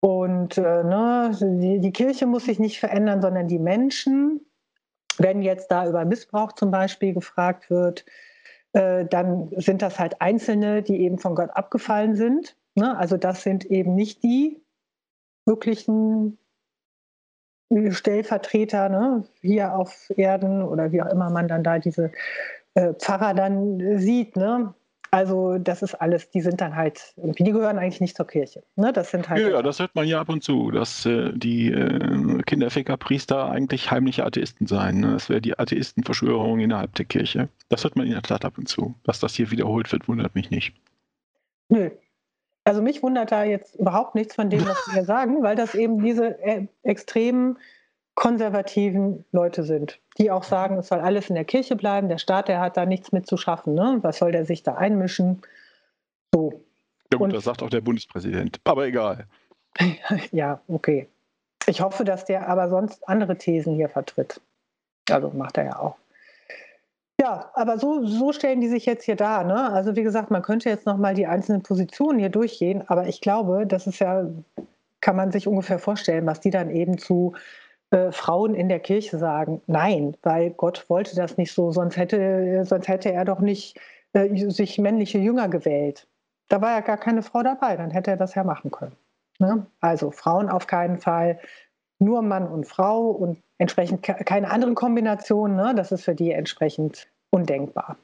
[0.00, 4.40] Und äh, ne, die, die, Kirche muss sich nicht verändern, sondern die Menschen.
[5.18, 8.04] wenn jetzt da über Missbrauch zum Beispiel gefragt wird,
[8.72, 12.56] äh, dann sind das halt Einzelne, die eben von Gott abgefallen sind.
[12.74, 12.96] Ne?
[12.96, 14.62] Also das sind eben nicht die
[15.46, 16.38] wirklichen
[17.90, 19.24] Stellvertreter ne?
[19.40, 22.12] hier auf Erden oder wie auch immer man dann da diese
[22.76, 24.36] äh, Pfarrer dann sieht.
[24.36, 24.74] Ne?
[25.10, 28.62] Also das ist alles, die sind dann halt, die gehören eigentlich nicht zur Kirche.
[28.76, 28.92] Ne?
[28.92, 29.40] Das sind halt.
[29.40, 33.90] Ja, ja, das hört man ja ab und zu, dass äh, die äh, Kinderfickerpriester eigentlich
[33.90, 35.00] heimliche Atheisten seien.
[35.00, 35.12] Ne?
[35.12, 37.48] Das wäre die Atheistenverschwörung innerhalb der Kirche.
[37.70, 38.94] Das hört man in der Tat ab und zu.
[39.04, 40.74] Dass das hier wiederholt wird, wundert mich nicht.
[41.70, 41.90] Nö.
[42.64, 45.74] Also mich wundert da jetzt überhaupt nichts von dem, was Sie hier sagen, weil das
[45.74, 47.56] eben diese äh, extremen
[48.16, 52.48] konservativen Leute sind, die auch sagen, es soll alles in der Kirche bleiben, der Staat,
[52.48, 53.74] der hat da nichts mit zu schaffen.
[53.74, 53.98] Ne?
[54.02, 55.42] Was soll der sich da einmischen?
[56.34, 56.60] So.
[57.12, 59.26] Ja gut, Und, das sagt auch der Bundespräsident, aber egal.
[60.32, 61.06] ja, okay.
[61.66, 64.40] Ich hoffe, dass der aber sonst andere Thesen hier vertritt.
[65.10, 65.96] Also macht er ja auch.
[67.20, 69.44] Ja, aber so, so stellen die sich jetzt hier dar.
[69.44, 69.72] Ne?
[69.72, 73.66] Also wie gesagt, man könnte jetzt nochmal die einzelnen Positionen hier durchgehen, aber ich glaube,
[73.66, 74.26] das ist ja,
[75.00, 77.34] kann man sich ungefähr vorstellen, was die dann eben zu
[77.90, 82.64] äh, Frauen in der Kirche sagen, nein, weil Gott wollte das nicht so, sonst hätte,
[82.64, 83.78] sonst hätte er doch nicht
[84.12, 86.08] äh, sich männliche Jünger gewählt.
[86.48, 88.96] Da war ja gar keine Frau dabei, dann hätte er das ja machen können.
[89.38, 89.66] Ne?
[89.80, 91.38] Also Frauen auf keinen Fall,
[91.98, 95.74] nur Mann und Frau und entsprechend keine anderen Kombinationen, ne?
[95.74, 97.96] das ist für die entsprechend undenkbar.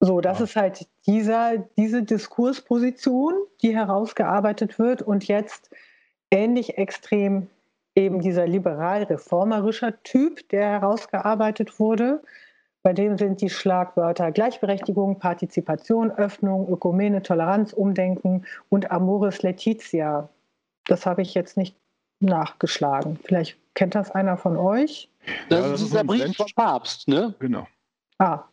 [0.00, 0.44] So, das ja.
[0.44, 5.70] ist halt dieser, diese Diskursposition, die herausgearbeitet wird und jetzt
[6.30, 7.48] ähnlich extrem
[7.96, 12.22] eben dieser liberal-reformerischer Typ, der herausgearbeitet wurde.
[12.82, 20.28] Bei dem sind die Schlagwörter Gleichberechtigung, Partizipation, Öffnung, Ökumene, Toleranz, Umdenken und Amoris Laetitia.
[20.84, 21.74] Das habe ich jetzt nicht
[22.20, 23.18] nachgeschlagen.
[23.24, 25.10] Vielleicht kennt das einer von euch.
[25.48, 27.34] Das, ja, das ist der Brief vom Papst, ne?
[27.40, 27.66] Genau.
[28.18, 28.44] Ah.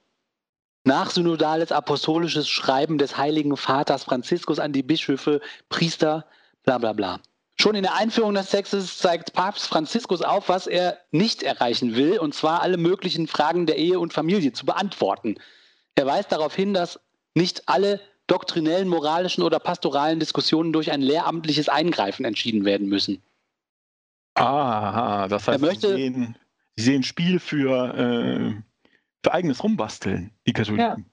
[0.85, 6.25] Nachsynodales apostolisches Schreiben des Heiligen Vaters Franziskus an die Bischöfe, Priester,
[6.63, 7.19] bla bla bla.
[7.59, 12.17] Schon in der Einführung des Textes zeigt Papst Franziskus auf, was er nicht erreichen will,
[12.17, 15.35] und zwar alle möglichen Fragen der Ehe und Familie zu beantworten.
[15.95, 16.99] Er weist darauf hin, dass
[17.35, 23.21] nicht alle doktrinellen, moralischen oder pastoralen Diskussionen durch ein lehramtliches Eingreifen entschieden werden müssen.
[24.35, 26.37] Ah, das heißt, möchte, Sie, sehen,
[26.75, 28.55] Sie sehen Spiel für, äh,
[29.23, 31.05] für eigenes Rumbasteln, die Katholiken.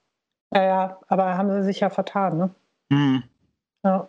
[0.53, 0.59] Ja.
[0.59, 2.55] ja, ja, aber haben sie sich ja vertan, ne?
[2.91, 3.23] Hm.
[3.85, 4.09] Ja.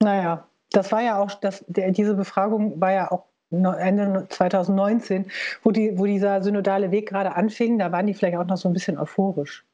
[0.00, 5.30] Naja, das war ja auch, das, der, diese Befragung war ja auch Ende 2019,
[5.62, 8.68] wo, die, wo dieser synodale Weg gerade anfing, da waren die vielleicht auch noch so
[8.68, 9.64] ein bisschen euphorisch.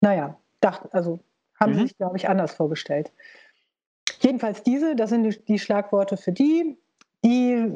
[0.00, 1.20] Naja, dachten, also
[1.58, 1.76] haben mhm.
[1.76, 3.12] sie sich, glaube ich, anders vorgestellt.
[4.20, 6.76] Jedenfalls diese, das sind die, die Schlagworte für die.
[7.24, 7.68] Die äh,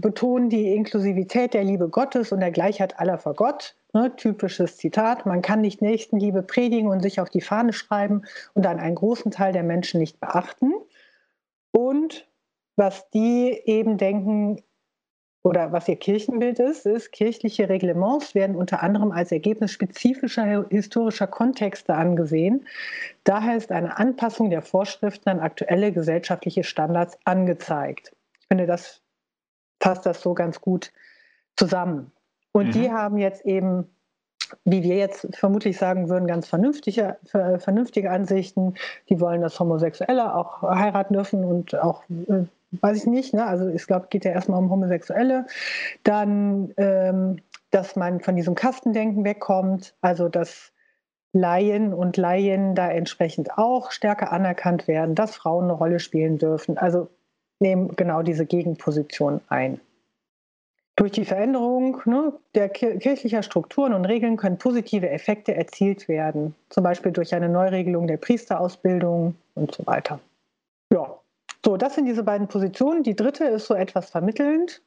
[0.00, 3.76] betonen die Inklusivität der Liebe Gottes und der Gleichheit aller vor Gott.
[3.94, 5.24] Ne, typisches Zitat.
[5.24, 8.22] Man kann nicht Nächstenliebe predigen und sich auf die Fahne schreiben
[8.54, 10.72] und dann einen großen Teil der Menschen nicht beachten.
[12.78, 14.62] Was die eben denken,
[15.42, 21.26] oder was ihr Kirchenbild ist, ist, kirchliche Reglements werden unter anderem als Ergebnis spezifischer historischer
[21.26, 22.68] Kontexte angesehen.
[23.24, 28.14] Daher ist eine Anpassung der Vorschriften an aktuelle gesellschaftliche Standards angezeigt.
[28.40, 29.02] Ich finde, das
[29.80, 30.92] passt das so ganz gut
[31.56, 32.12] zusammen.
[32.52, 32.72] Und mhm.
[32.72, 33.88] die haben jetzt eben
[34.64, 38.74] wie wir jetzt vermutlich sagen würden, ganz vernünftige, vernünftige Ansichten.
[39.08, 43.46] Die wollen, dass Homosexuelle auch heiraten dürfen und auch, äh, weiß ich nicht, ne?
[43.46, 45.46] also ich glaube, geht ja erstmal um Homosexuelle.
[46.04, 47.38] Dann, ähm,
[47.70, 50.72] dass man von diesem Kastendenken wegkommt, also dass
[51.32, 56.78] Laien und Laien da entsprechend auch stärker anerkannt werden, dass Frauen eine Rolle spielen dürfen.
[56.78, 57.08] Also
[57.60, 59.80] nehmen genau diese Gegenposition ein.
[60.96, 66.82] Durch die Veränderung ne, der kirchlicher Strukturen und Regeln können positive Effekte erzielt werden, zum
[66.82, 70.18] Beispiel durch eine Neuregelung der Priesterausbildung und so weiter.
[70.92, 71.20] Ja,
[71.64, 73.02] so, das sind diese beiden Positionen.
[73.02, 74.82] Die dritte ist so etwas vermittelnd,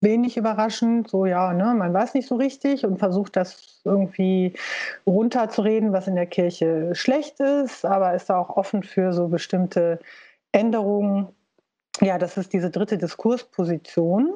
[0.00, 4.54] wenig überraschend, so ja, ne, man weiß nicht so richtig und versucht das irgendwie
[5.06, 9.98] runterzureden, was in der Kirche schlecht ist, aber ist da auch offen für so bestimmte
[10.52, 11.28] Änderungen.
[12.00, 14.34] Ja, das ist diese dritte Diskursposition.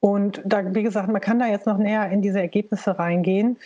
[0.00, 3.58] Und da, wie gesagt, man kann da jetzt noch näher in diese Ergebnisse reingehen,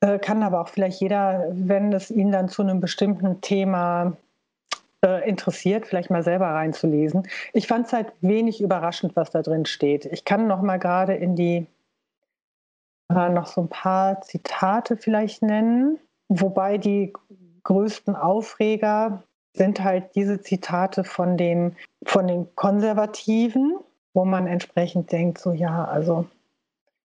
[0.00, 4.16] äh, kann aber auch vielleicht jeder, wenn es ihn dann zu einem bestimmten Thema
[5.04, 7.28] äh, interessiert, vielleicht mal selber reinzulesen.
[7.52, 10.06] Ich fand es halt wenig überraschend, was da drin steht.
[10.06, 11.66] Ich kann noch mal gerade in die
[13.10, 17.12] äh, noch so ein paar Zitate vielleicht nennen, wobei die
[17.64, 23.76] größten Aufreger sind halt diese Zitate von den, von den Konservativen,
[24.14, 26.26] wo man entsprechend denkt, so ja, also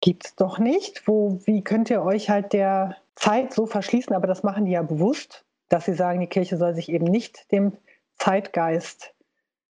[0.01, 1.07] gibt es doch nicht.
[1.07, 4.15] Wo, wie könnt ihr euch halt der Zeit so verschließen?
[4.15, 7.51] Aber das machen die ja bewusst, dass sie sagen, die Kirche soll sich eben nicht
[7.51, 7.73] dem
[8.17, 9.13] Zeitgeist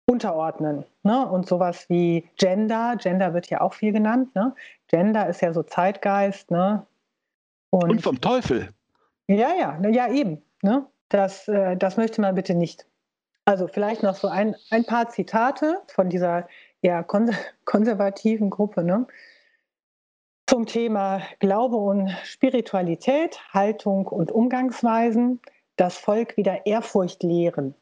[0.07, 0.85] unterordnen.
[1.03, 1.27] Ne?
[1.27, 4.35] Und sowas wie Gender, Gender wird ja auch viel genannt.
[4.35, 4.55] Ne?
[4.89, 6.51] Gender ist ja so Zeitgeist.
[6.51, 6.87] Ne?
[7.71, 8.71] Und, Und vom Teufel.
[9.29, 10.43] Ja, ja, ja, eben.
[10.63, 10.87] Ne?
[11.09, 12.87] Das, äh, das möchte man bitte nicht.
[13.45, 16.49] Also vielleicht noch so ein, ein paar Zitate von dieser
[16.83, 17.05] eher
[17.65, 18.83] konservativen Gruppe.
[18.83, 19.07] Ne?
[20.47, 25.41] Zum Thema Glaube und Spiritualität, Haltung und Umgangsweisen,
[25.77, 27.75] das Volk wieder Ehrfurcht lehren,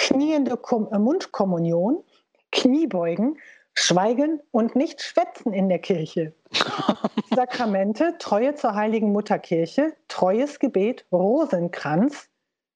[0.00, 2.02] kniende Kom äh, Mundkommunion,
[2.50, 3.38] Kniebeugen,
[3.74, 6.32] Schweigen und nicht schwätzen in der Kirche.
[7.34, 12.28] Sakramente, Treue zur heiligen Mutterkirche, treues Gebet, Rosenkranz,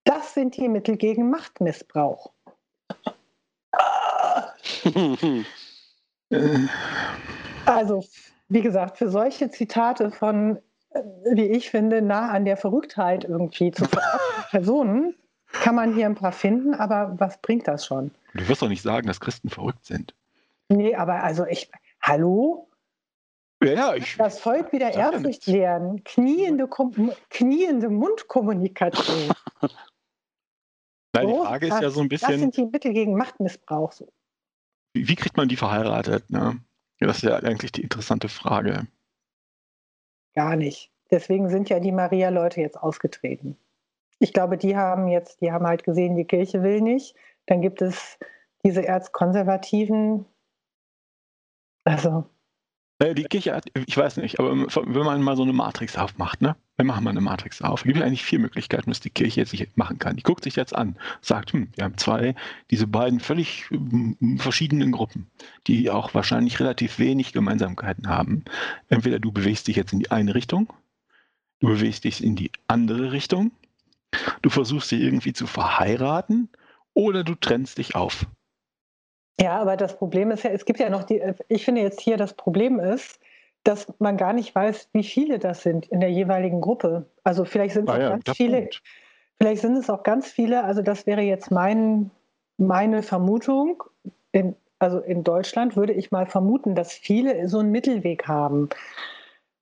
[0.05, 2.31] das sind die Mittel gegen Machtmissbrauch.
[7.65, 8.05] also,
[8.49, 10.59] wie gesagt, für solche Zitate von,
[10.91, 13.87] äh, wie ich finde, nah an der Verrücktheit irgendwie zu
[14.51, 15.17] Personen
[15.61, 18.11] kann man hier ein paar finden, aber was bringt das schon?
[18.35, 20.15] Du wirst doch nicht sagen, dass Christen verrückt sind.
[20.69, 22.69] Nee, aber also ich, hallo?
[23.63, 26.69] Ja, ja, ich, das Volk wieder Ehrfurcht lernen, kniende,
[27.31, 29.33] kniende Mundkommunikation.
[31.15, 32.31] Nein, die Frage ist ja so ein bisschen.
[32.31, 33.93] Das sind die Mittel gegen Machtmissbrauch.
[34.93, 36.29] Wie, wie kriegt man die verheiratet?
[36.31, 36.61] Ne?
[37.01, 38.87] Ja, das ist ja eigentlich die interessante Frage.
[40.35, 40.91] Gar nicht.
[41.11, 43.57] Deswegen sind ja die Maria-Leute jetzt ausgetreten.
[44.19, 47.15] Ich glaube, die haben jetzt, die haben halt gesehen, die Kirche will nicht.
[47.47, 48.19] Dann gibt es
[48.65, 50.25] diese Erzkonservativen.
[51.85, 52.25] Also.
[52.99, 56.41] Äh, die Kirche hat, ich weiß nicht, aber wenn man mal so eine Matrix aufmacht,
[56.41, 56.57] ne?
[56.77, 57.81] Wir machen mal eine Matrix auf.
[57.81, 60.17] Es gibt ja eigentlich vier Möglichkeiten, was die Kirche jetzt machen kann.
[60.17, 62.35] Die guckt sich jetzt an, sagt, hm, wir haben zwei,
[62.71, 65.29] diese beiden völlig hm, verschiedenen Gruppen,
[65.69, 68.45] die auch wahrscheinlich relativ wenig Gemeinsamkeiten haben.
[68.89, 70.73] Entweder du bewegst dich jetzt in die eine Richtung,
[71.61, 73.53] du bewegst dich in die andere Richtung,
[74.43, 76.49] du versuchst sie irgendwie zu verheiraten
[76.95, 78.27] oder du trennst dich auf.
[79.41, 82.17] Ja, aber das Problem ist ja, es gibt ja noch die, ich finde jetzt hier,
[82.17, 83.19] das Problem ist,
[83.65, 87.07] dass man gar nicht weiß, wie viele das sind in der jeweiligen Gruppe.
[87.25, 88.83] Also vielleicht sind es ah, auch ja, ganz viele, Punkt.
[89.39, 92.11] vielleicht sind es auch ganz viele, also das wäre jetzt mein,
[92.59, 93.83] meine Vermutung.
[94.33, 98.69] In, also in Deutschland würde ich mal vermuten, dass viele so einen Mittelweg haben.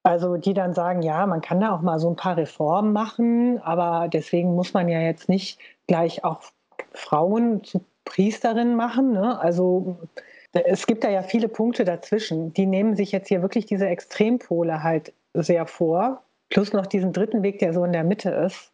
[0.05, 3.61] Also die dann sagen, ja, man kann da auch mal so ein paar Reformen machen,
[3.63, 6.41] aber deswegen muss man ja jetzt nicht gleich auch
[6.93, 9.13] Frauen zu Priesterinnen machen.
[9.13, 9.39] Ne?
[9.41, 9.97] Also
[10.53, 12.53] es gibt da ja viele Punkte dazwischen.
[12.53, 17.43] Die nehmen sich jetzt hier wirklich diese Extrempole halt sehr vor, plus noch diesen dritten
[17.43, 18.73] Weg, der so in der Mitte ist.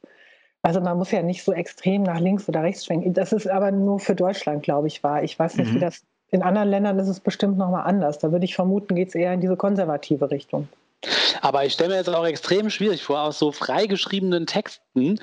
[0.63, 3.15] Also man muss ja nicht so extrem nach links oder rechts schwenken.
[3.15, 5.23] Das ist aber nur für Deutschland, glaube ich, wahr.
[5.23, 5.77] Ich weiß nicht, mhm.
[5.77, 8.19] wie das in anderen Ländern ist es bestimmt nochmal anders.
[8.19, 10.69] Da würde ich vermuten, geht es eher in diese konservative Richtung.
[11.41, 15.21] Aber ich stelle mir jetzt auch extrem schwierig vor, aus so freigeschriebenen Texten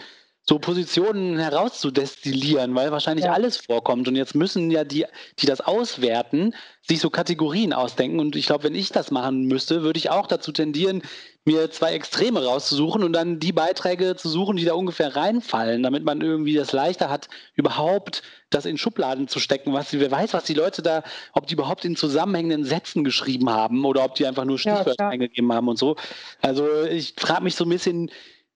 [0.48, 3.34] so Positionen herauszudestillieren, weil wahrscheinlich ja.
[3.34, 4.08] alles vorkommt.
[4.08, 5.06] Und jetzt müssen ja die,
[5.40, 6.54] die das auswerten,
[6.84, 8.20] sich so Kategorien ausdenken.
[8.20, 11.02] Und ich glaube, wenn ich das machen müsste, würde ich auch dazu tendieren,
[11.46, 16.04] mir zwei Extreme rauszusuchen und dann die Beiträge zu suchen, die da ungefähr reinfallen, damit
[16.04, 19.74] man irgendwie das leichter hat, überhaupt das in Schubladen zu stecken.
[19.74, 21.04] Was, wer weiß, was die Leute da,
[21.34, 25.10] ob die überhaupt in zusammenhängenden Sätzen geschrieben haben oder ob die einfach nur Stichwörter ja,
[25.10, 25.96] eingegeben haben und so.
[26.42, 28.12] Also ich frage mich so ein bisschen,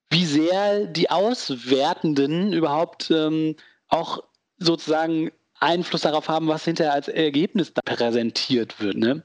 [0.10, 3.56] wie sehr die Auswertenden überhaupt ähm,
[3.90, 4.24] auch
[4.58, 8.98] sozusagen Einfluss darauf haben, was hinterher als Ergebnis da präsentiert wird.
[8.98, 9.24] Ne?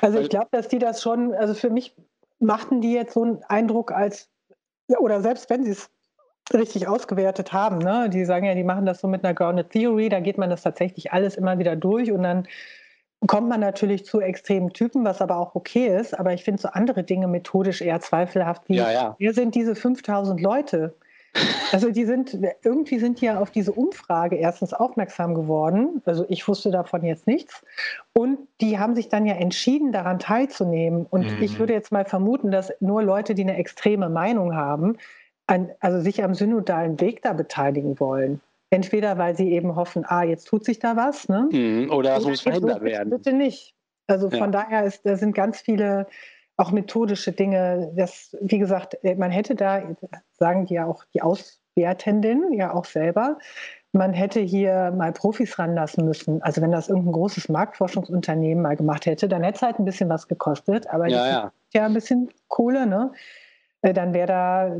[0.00, 1.94] Also ich glaube, dass die das schon, also für mich
[2.38, 4.28] machten die jetzt so einen Eindruck als,
[4.98, 5.90] oder selbst wenn sie es
[6.52, 8.10] richtig ausgewertet haben, ne?
[8.10, 10.62] die sagen ja, die machen das so mit einer Grounded Theory, da geht man das
[10.62, 12.46] tatsächlich alles immer wieder durch und dann
[13.26, 16.18] kommt man natürlich zu extremen Typen, was aber auch okay ist.
[16.18, 18.62] Aber ich finde so andere Dinge methodisch eher zweifelhaft.
[18.68, 19.16] Wie, ja, ja.
[19.18, 20.94] Wer sind diese 5000 Leute?
[21.72, 26.00] Also die sind, irgendwie sind die ja auf diese Umfrage erstens aufmerksam geworden.
[26.04, 27.62] Also ich wusste davon jetzt nichts.
[28.12, 31.06] Und die haben sich dann ja entschieden, daran teilzunehmen.
[31.10, 31.42] Und mhm.
[31.42, 34.96] ich würde jetzt mal vermuten, dass nur Leute, die eine extreme Meinung haben,
[35.46, 38.40] an, also sich am synodalen Weg da beteiligen wollen.
[38.74, 41.48] Entweder weil sie eben hoffen, ah, jetzt tut sich da was, ne?
[41.50, 43.10] Mhm, oder es muss verhindert werden.
[43.10, 43.74] Bitte nicht.
[44.06, 44.62] Also von ja.
[44.62, 46.06] daher ist, da sind ganz viele
[46.56, 47.92] auch methodische Dinge.
[47.96, 49.82] Das, wie gesagt, äh, man hätte da,
[50.32, 53.38] sagen die ja auch die Auswertenden ja auch selber,
[53.92, 56.42] man hätte hier mal Profis ranlassen müssen.
[56.42, 60.08] Also wenn das irgendein großes Marktforschungsunternehmen mal gemacht hätte, dann hätte es halt ein bisschen
[60.08, 61.52] was gekostet, aber ja, ja.
[61.72, 63.12] ja ein bisschen Kohle, ne?
[63.82, 64.76] Äh, dann wäre da,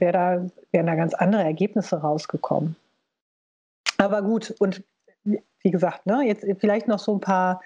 [0.00, 2.74] wär da, wären da ganz andere Ergebnisse rausgekommen.
[3.98, 4.82] Aber gut, und
[5.24, 7.60] wie gesagt, ne, jetzt vielleicht noch so ein paar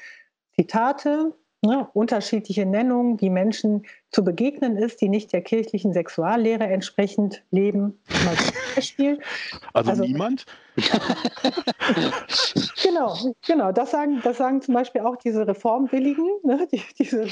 [0.54, 1.32] Zitate.
[1.62, 7.98] ne, unterschiedliche Nennungen, wie Menschen zu begegnen ist, die nicht der kirchlichen Sexuallehre entsprechend leben.
[8.24, 9.18] Mal zum Beispiel.
[9.72, 10.46] Also, also niemand?
[12.82, 13.14] genau,
[13.46, 13.72] genau.
[13.72, 17.26] Das sagen, das sagen zum Beispiel auch diese Reformwilligen, ne, die, diese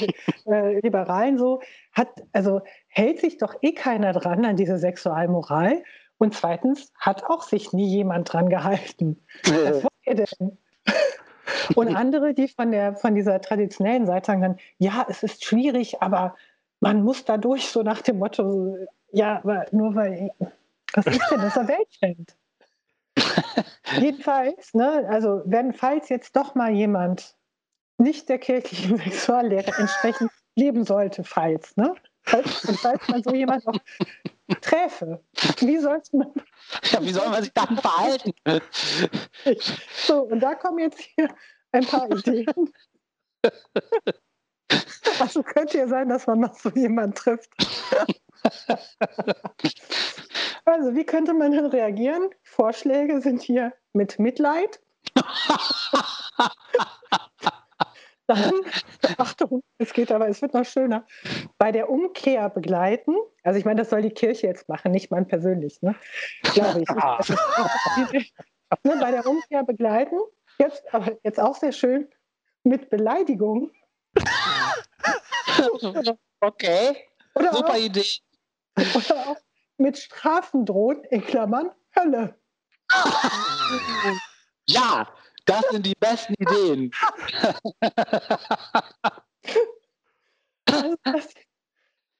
[0.45, 1.61] äh, Liberalen so.
[1.93, 5.83] Hat, also hält sich doch eh keiner dran an diese Sexualmoral.
[6.19, 9.25] Und zweitens hat auch sich nie jemand dran gehalten.
[9.45, 10.57] Was wollt ihr denn?
[11.75, 16.01] Und andere, die von, der, von dieser traditionellen Seite sagen dann, ja, es ist schwierig,
[16.01, 16.35] aber
[16.81, 18.77] man muss da durch, so nach dem Motto,
[19.11, 20.31] ja, aber nur weil,
[20.93, 22.35] was ist denn, das ein Welttrend.
[23.99, 27.35] Jedenfalls, ne, also wenn, falls jetzt doch mal jemand
[27.97, 31.95] nicht der kirchlichen Sexuallehre entsprechend leben sollte, falls, ne?
[32.23, 33.79] Falls, falls man so jemand auch
[34.55, 35.23] träfe,
[35.59, 36.31] wie soll man.
[36.91, 38.33] Ja, wie soll man sich dann verhalten?
[40.05, 41.29] So, und da kommen jetzt hier
[41.71, 42.45] ein paar Ideen.
[45.19, 47.49] Also könnte ja sein, dass man noch so jemanden trifft.
[50.63, 52.29] Also, wie könnte man denn reagieren?
[52.43, 54.79] Vorschläge sind hier mit Mitleid.
[58.29, 58.53] Dann,
[59.17, 61.03] Achtung, es geht aber, es wird noch schöner.
[61.57, 65.27] Bei der Umkehr begleiten, also ich meine, das soll die Kirche jetzt machen, nicht man
[65.27, 65.95] persönlich, ne?
[66.53, 66.89] glaube ich.
[68.83, 70.19] ne, bei der Umkehr begleiten,
[70.59, 72.07] jetzt, aber jetzt auch sehr schön,
[72.63, 73.71] mit Beleidigung.
[76.41, 76.97] okay,
[77.33, 78.05] Oder super auch, Idee.
[78.77, 79.37] Oder auch
[79.77, 82.35] mit Strafen drohen, in Klammern Hölle.
[84.67, 85.07] Ja,
[85.49, 86.91] das sind die besten Ideen.
[90.65, 91.29] Also, dass,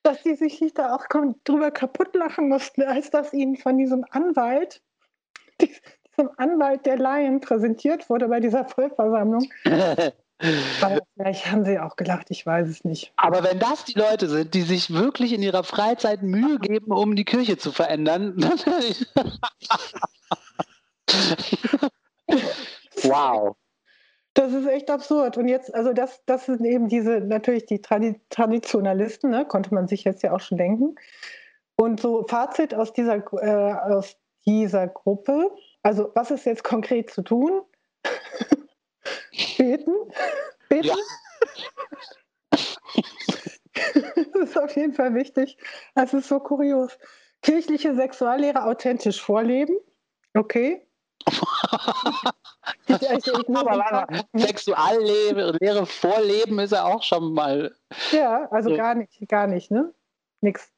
[0.04, 1.06] dass die sich nicht da auch
[1.44, 4.82] drüber kaputt lachen mussten, als dass ihnen von diesem Anwalt,
[5.62, 9.52] diesem Anwalt der Laien präsentiert wurde bei dieser Vollversammlung.
[10.82, 13.12] Aber vielleicht haben sie auch gelacht, ich weiß es nicht.
[13.18, 17.18] Aber wenn das die Leute sind, die sich wirklich in ihrer Freizeit Mühe geben, um
[17.18, 18.38] die Kirche zu verändern,
[23.04, 23.56] Wow.
[24.34, 25.38] Das ist echt absurd.
[25.38, 29.46] Und jetzt, also das, das sind eben diese, natürlich die Tradi Traditionalisten, ne?
[29.46, 30.96] konnte man sich jetzt ja auch schon denken.
[31.76, 35.52] Und so Fazit aus dieser, äh, aus dieser Gruppe.
[35.82, 37.62] Also was ist jetzt konkret zu tun?
[39.58, 39.94] Beten.
[40.70, 40.88] Beten.
[40.88, 40.96] Ja.
[44.16, 45.58] das ist auf jeden Fall wichtig.
[45.96, 46.98] Das ist so kurios.
[47.42, 49.78] Kirchliche Sexuallehre authentisch vorleben.
[50.34, 50.86] Okay.
[53.56, 57.76] Aber Sexuallehre vorleben ist ja auch schon mal.
[58.12, 59.94] Ja, also gar nicht, gar nicht, ne?
[60.42, 60.72] Nix.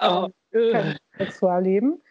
[0.00, 2.02] Oh, Kein Sexualleben.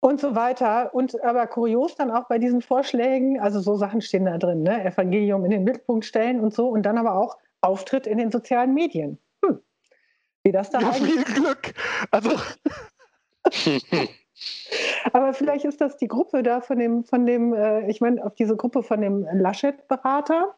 [0.00, 0.94] Und so weiter.
[0.94, 4.84] Und aber kurios dann auch bei diesen Vorschlägen, also so Sachen stehen da drin, ne?
[4.84, 8.74] Evangelium in den Mittelpunkt stellen und so, und dann aber auch Auftritt in den sozialen
[8.74, 9.18] Medien.
[9.44, 9.60] Hm.
[10.42, 11.74] Wie das da ja, Viel Glück.
[12.10, 12.30] Also.
[15.12, 18.34] Aber vielleicht ist das die Gruppe da von dem, von dem, äh, ich meine, auf
[18.34, 20.54] diese Gruppe von dem Laschet-Berater.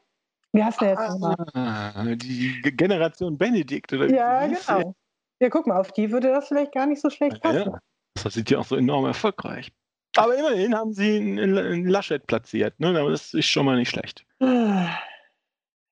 [0.52, 1.37] Wie heißt der jetzt nochmal?
[1.54, 4.94] Ah, die Generation Benedikt, oder Ja, genau.
[5.40, 7.72] Ja, guck mal, auf die würde das vielleicht gar nicht so schlecht passen.
[7.72, 7.78] Ja,
[8.22, 9.72] das sind ja auch so enorm erfolgreich.
[10.16, 12.78] Aber immerhin haben sie einen Laschet platziert.
[12.78, 12.92] Ne?
[12.92, 14.24] Das ist schon mal nicht schlecht.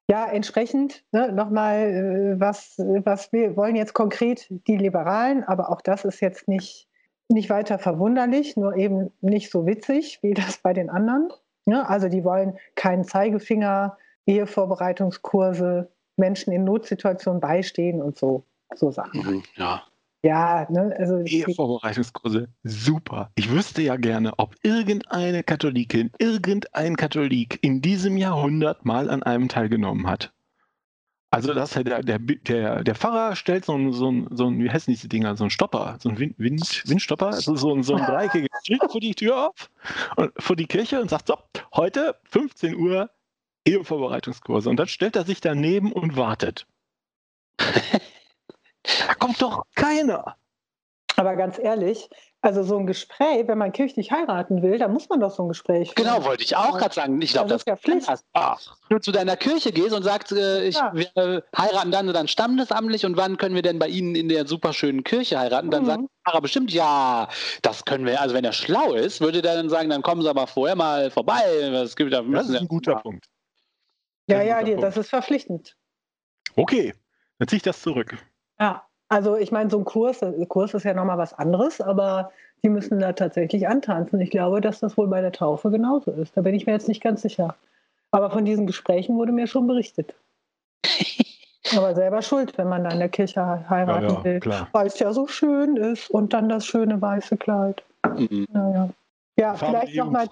[0.08, 5.80] Ja, entsprechend ne, nochmal, äh, was, was wir wollen jetzt konkret die Liberalen, aber auch
[5.80, 6.88] das ist jetzt nicht
[7.28, 11.30] nicht weiter verwunderlich, nur eben nicht so witzig wie das bei den anderen.
[11.66, 19.20] Ja, also die wollen keinen Zeigefinger, Ehevorbereitungskurse, Menschen in Notsituationen beistehen und so, so Sachen.
[19.20, 19.82] Mhm, ja.
[20.24, 21.18] Ja, ne, also.
[21.18, 23.30] Ehevorbereitungskurse, super.
[23.34, 29.48] Ich wüsste ja gerne, ob irgendeine Katholikin, irgendein Katholik in diesem Jahrhundert mal an einem
[29.48, 30.32] teilgenommen hat.
[31.32, 34.68] Also das der, der, der, der Pfarrer stellt so ein, so ein, so ein, wie
[34.68, 37.94] heißen diese Dinger, so ein Stopper, so ein Wind, Wind, Windstopper, also so ein, so
[37.94, 39.70] ein dreieckiges Schild vor die Tür auf,
[40.16, 41.38] und, vor die Kirche und sagt, so,
[41.74, 43.08] heute 15 Uhr
[43.64, 44.68] Ehevorbereitungskurse.
[44.68, 46.66] Und dann stellt er sich daneben und wartet.
[47.56, 50.36] da kommt doch keiner.
[51.16, 52.08] Aber ganz ehrlich,
[52.40, 55.48] also so ein Gespräch, wenn man kirchlich heiraten will, dann muss man doch so ein
[55.48, 56.08] Gespräch führen.
[56.08, 57.20] Genau, wollte ich auch gerade sagen.
[57.22, 58.24] Ich glaube, das, das, ist ja Pflicht.
[58.32, 60.92] Ach, du zu deiner Kirche gehst und sagst, äh, ich, ja.
[60.92, 64.28] wir äh, heiraten dann und dann standesamtlich und wann können wir denn bei Ihnen in
[64.28, 65.70] der superschönen Kirche heiraten?
[65.70, 65.86] Dann mhm.
[65.86, 67.28] sagt Pfarrer bestimmt, ja,
[67.62, 68.20] das können wir.
[68.20, 71.10] Also wenn er schlau ist, würde der dann sagen, dann kommen Sie aber vorher mal
[71.10, 71.42] vorbei.
[71.70, 73.26] Das, gibt, da das ist ein guter Punkt.
[74.28, 75.76] Ja, ja, die, das ist verpflichtend.
[76.56, 76.94] Okay,
[77.38, 78.16] dann ziehe ich das zurück.
[78.58, 78.86] Ja.
[79.12, 82.32] Also ich meine, so ein Kurs, ein Kurs ist ja nochmal was anderes, aber
[82.62, 84.18] die müssen da tatsächlich antanzen.
[84.22, 86.34] Ich glaube, dass das wohl bei der Taufe genauso ist.
[86.34, 87.54] Da bin ich mir jetzt nicht ganz sicher.
[88.10, 90.14] Aber von diesen Gesprächen wurde mir schon berichtet.
[91.76, 94.40] Aber selber schuld, wenn man dann in der Kirche heiraten ja, ja, will,
[94.72, 97.84] weil es ja so schön ist und dann das schöne weiße Kleid.
[98.16, 98.46] Mhm.
[98.50, 98.88] Naja.
[99.36, 100.26] Ja, vielleicht nochmal.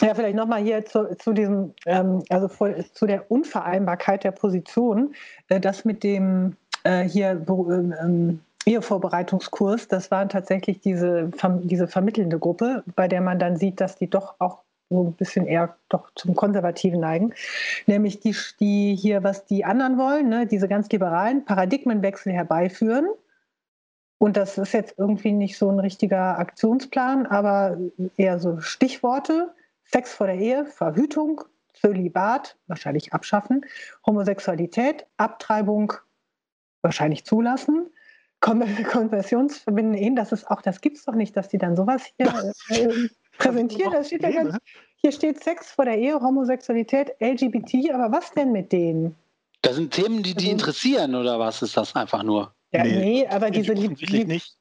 [0.00, 5.14] Ja, vielleicht nochmal hier zu, zu diesem, ähm, also voll, zu der Unvereinbarkeit der Position.
[5.48, 11.30] Äh, das mit dem äh, hier ähm, ähm Ehevorbereitungskurs, das war tatsächlich diese,
[11.62, 14.58] diese vermittelnde Gruppe, bei der man dann sieht, dass die doch auch
[14.90, 17.32] so ein bisschen eher doch zum Konservativen neigen.
[17.86, 23.08] Nämlich die, die hier, was die anderen wollen, ne, diese ganz liberalen Paradigmenwechsel herbeiführen.
[24.18, 27.78] Und das ist jetzt irgendwie nicht so ein richtiger Aktionsplan, aber
[28.16, 29.54] eher so Stichworte.
[29.84, 31.40] Sex vor der Ehe, Verhütung,
[31.72, 33.64] Zölibat, wahrscheinlich abschaffen,
[34.06, 35.94] Homosexualität, Abtreibung,
[36.82, 37.90] wahrscheinlich zulassen,
[38.40, 42.28] konversionsverbindende Ehen, das ist auch, das gibt es doch nicht, dass die dann sowas hier
[42.70, 43.08] äh,
[43.38, 43.92] präsentieren.
[43.92, 44.56] Das steht ja ganz,
[44.96, 49.14] hier steht Sex vor der Ehe, Homosexualität, LGBT, aber was denn mit denen?
[49.62, 52.54] Das sind Themen, die die also interessieren, oder was ist das einfach nur?
[52.72, 54.56] Ja, nee, nee aber diese, die, nicht.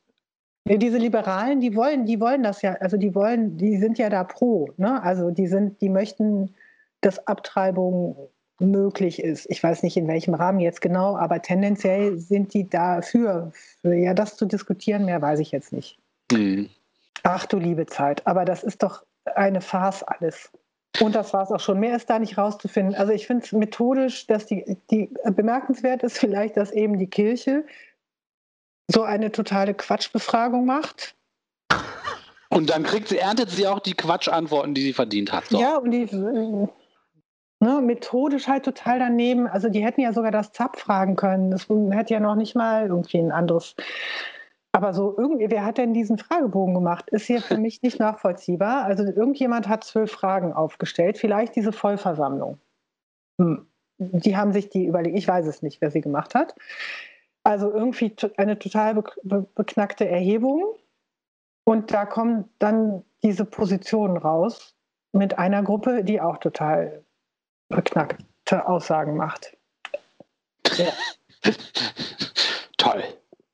[0.65, 4.23] diese Liberalen, die wollen, die wollen das ja, also die wollen, die sind ja da
[4.23, 5.01] pro, ne?
[5.03, 6.53] Also die sind, die möchten,
[7.01, 8.29] dass Abtreibung
[8.59, 9.49] möglich ist.
[9.49, 13.51] Ich weiß nicht in welchem Rahmen jetzt genau, aber tendenziell sind die dafür,
[13.81, 15.97] für ja das zu diskutieren, mehr weiß ich jetzt nicht.
[16.31, 16.69] Mhm.
[17.23, 19.03] Ach du liebe Zeit, aber das ist doch
[19.35, 20.51] eine Farce alles.
[20.99, 21.79] Und das war es auch schon.
[21.79, 22.95] Mehr ist da nicht rauszufinden.
[22.95, 27.63] Also ich finde es methodisch, dass die, die bemerkenswert ist vielleicht, dass eben die Kirche
[28.91, 31.15] so eine totale Quatschbefragung macht.
[32.49, 35.45] Und dann kriegt sie, erntet sie auch die Quatschantworten, die sie verdient hat.
[35.45, 35.61] So.
[35.61, 36.07] Ja, und die
[37.59, 39.47] ne, methodisch halt total daneben.
[39.47, 41.51] Also die hätten ja sogar das ZAP fragen können.
[41.51, 43.75] Das hätte ja noch nicht mal irgendwie ein anderes.
[44.71, 47.09] Aber so irgendwie, wer hat denn diesen Fragebogen gemacht?
[47.09, 48.85] Ist hier für mich nicht nachvollziehbar.
[48.85, 52.59] Also irgendjemand hat zwölf Fragen aufgestellt, vielleicht diese Vollversammlung.
[53.39, 53.65] Hm.
[53.97, 56.55] Die haben sich die überlegt, ich weiß es nicht, wer sie gemacht hat.
[57.43, 59.03] Also irgendwie eine total
[59.55, 60.75] beknackte Erhebung.
[61.65, 64.75] Und da kommen dann diese Positionen raus
[65.11, 67.03] mit einer Gruppe, die auch total
[67.69, 69.55] beknackte Aussagen macht.
[70.77, 70.91] Ja.
[72.77, 73.03] Toll.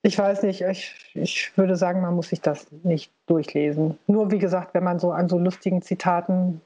[0.02, 3.98] Ich weiß nicht, ich, ich würde sagen, man muss sich das nicht durchlesen.
[4.06, 6.60] Nur wie gesagt, wenn man so an so lustigen Zitaten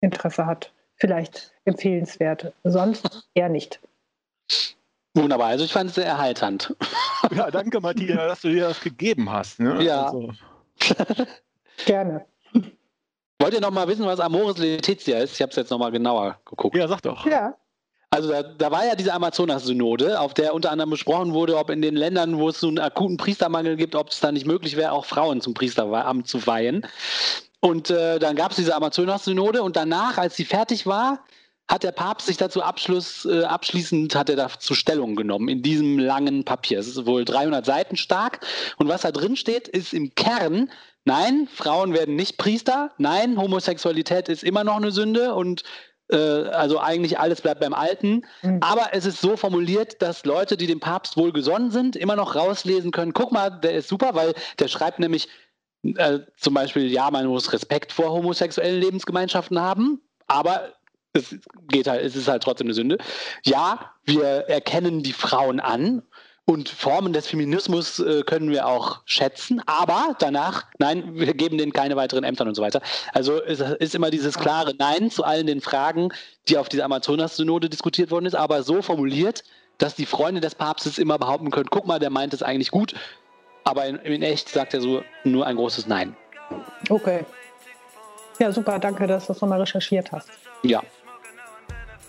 [0.00, 2.52] Interesse hat, vielleicht empfehlenswert.
[2.62, 3.80] Sonst eher nicht.
[5.14, 6.74] Wunderbar, also ich fand es sehr erheiternd.
[7.34, 9.58] Ja, danke, Matthias, dass du dir das gegeben hast.
[9.58, 9.82] Ne?
[9.82, 10.06] Ja.
[10.06, 10.32] Also.
[11.86, 12.26] Gerne.
[13.40, 15.34] Wollt ihr noch mal wissen, was Amoris Laetitia ist?
[15.34, 16.76] Ich habe es jetzt noch mal genauer geguckt.
[16.76, 17.26] Ja, sag doch.
[17.26, 17.54] Ja.
[18.10, 21.82] Also da, da, war ja diese Amazonas-Synode, auf der unter anderem besprochen wurde, ob in
[21.82, 24.92] den Ländern, wo es so einen akuten Priestermangel gibt, ob es da nicht möglich wäre,
[24.92, 26.86] auch Frauen zum Priesteramt zu weihen.
[27.58, 31.24] Und äh, dann gab es diese Amazonas-Synode und danach, als sie fertig war,
[31.66, 35.98] hat der Papst sich dazu Abschluss, äh, abschließend hat er dazu Stellung genommen in diesem
[35.98, 36.78] langen Papier.
[36.78, 40.70] Es ist wohl 300 Seiten stark und was da drin steht, ist im Kern
[41.04, 42.90] Nein, Frauen werden nicht Priester.
[42.98, 45.62] Nein, Homosexualität ist immer noch eine Sünde und
[46.10, 48.24] äh, also eigentlich alles bleibt beim Alten.
[48.42, 48.58] Mhm.
[48.62, 52.90] Aber es ist so formuliert, dass Leute, die dem Papst wohlgesonnen sind, immer noch rauslesen
[52.90, 53.12] können.
[53.12, 55.28] Guck mal, der ist super, weil der schreibt nämlich
[55.82, 60.72] äh, zum Beispiel, ja, man muss Respekt vor homosexuellen Lebensgemeinschaften haben, aber
[61.12, 61.36] es
[61.68, 62.98] geht halt, es ist halt trotzdem eine Sünde.
[63.44, 66.02] Ja, wir erkennen die Frauen an
[66.46, 71.72] und Formen des Feminismus äh, können wir auch schätzen, aber danach, nein, wir geben denen
[71.72, 72.82] keine weiteren Ämtern und so weiter.
[73.12, 76.10] Also es ist immer dieses klare Nein zu allen den Fragen,
[76.48, 79.42] die auf dieser Amazonas-Synode diskutiert worden ist, aber so formuliert,
[79.78, 82.94] dass die Freunde des Papstes immer behaupten können, guck mal, der meint es eigentlich gut,
[83.64, 86.14] aber in, in echt sagt er so nur ein großes Nein.
[86.90, 87.24] Okay.
[88.38, 90.28] Ja, super, danke, dass du das nochmal recherchiert hast.
[90.62, 90.82] Ja.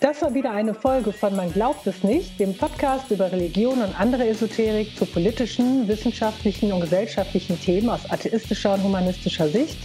[0.06, 4.00] Das war wieder eine Folge von Man glaubt es nicht, dem Podcast über Religion und
[4.00, 9.80] andere Esoterik zu politischen, wissenschaftlichen und gesellschaftlichen Themen aus atheistischer und humanistischer Sicht.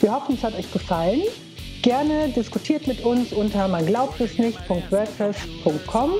[0.00, 1.22] Wir hoffen, es hat euch gefallen.
[1.80, 6.10] Gerne diskutiert mit uns unter man glaubt es nicht.wordpress.com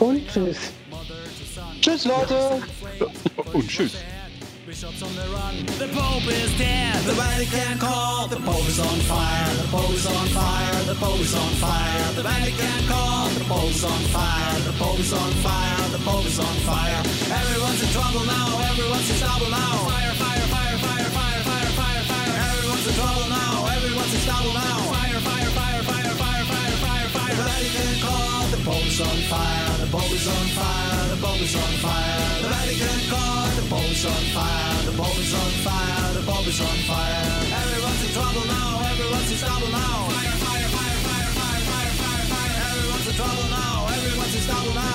[0.00, 0.58] und tschüss.
[1.80, 2.60] Tschüss Leute
[3.54, 3.94] und tschüss.
[4.74, 5.54] Bishops on the run.
[5.78, 6.98] The Pope is dead.
[7.06, 8.26] The Vatican call.
[8.26, 9.54] The Pope is on fire.
[9.62, 10.82] The Pope is on fire.
[10.90, 12.06] The Pope is on fire.
[12.18, 13.30] The Vatican call.
[13.38, 14.58] The Pope is on fire.
[14.66, 15.82] The Pope is on fire.
[15.94, 17.00] The Pope is on fire.
[17.38, 18.50] Everyone's in trouble now.
[18.74, 19.78] Everyone's in trouble now.
[19.94, 22.34] Fire, fire, fire, fire, fire, fire, fire, fire.
[22.50, 23.52] Everyone's in trouble now.
[23.78, 24.76] Everyone's in trouble now.
[24.90, 27.36] Fire, fire, fire, fire, fire, fire, fire, fire.
[27.38, 28.42] The Vatican call.
[28.50, 29.70] The Pope is on fire.
[29.86, 31.02] The Pope is on fire.
[31.14, 32.26] The Pope is on fire.
[32.42, 33.43] The Vatican call
[33.74, 37.26] bulb is on fire, the bulb is on fire, the bulb is on fire.
[37.62, 39.96] Everyone's in trouble now, everyone's in trouble now.
[40.14, 42.54] Fire, fire, fire, fire, fire, fire, fire, fire.
[42.70, 44.93] Everyone's in trouble now, everyone's in trouble now.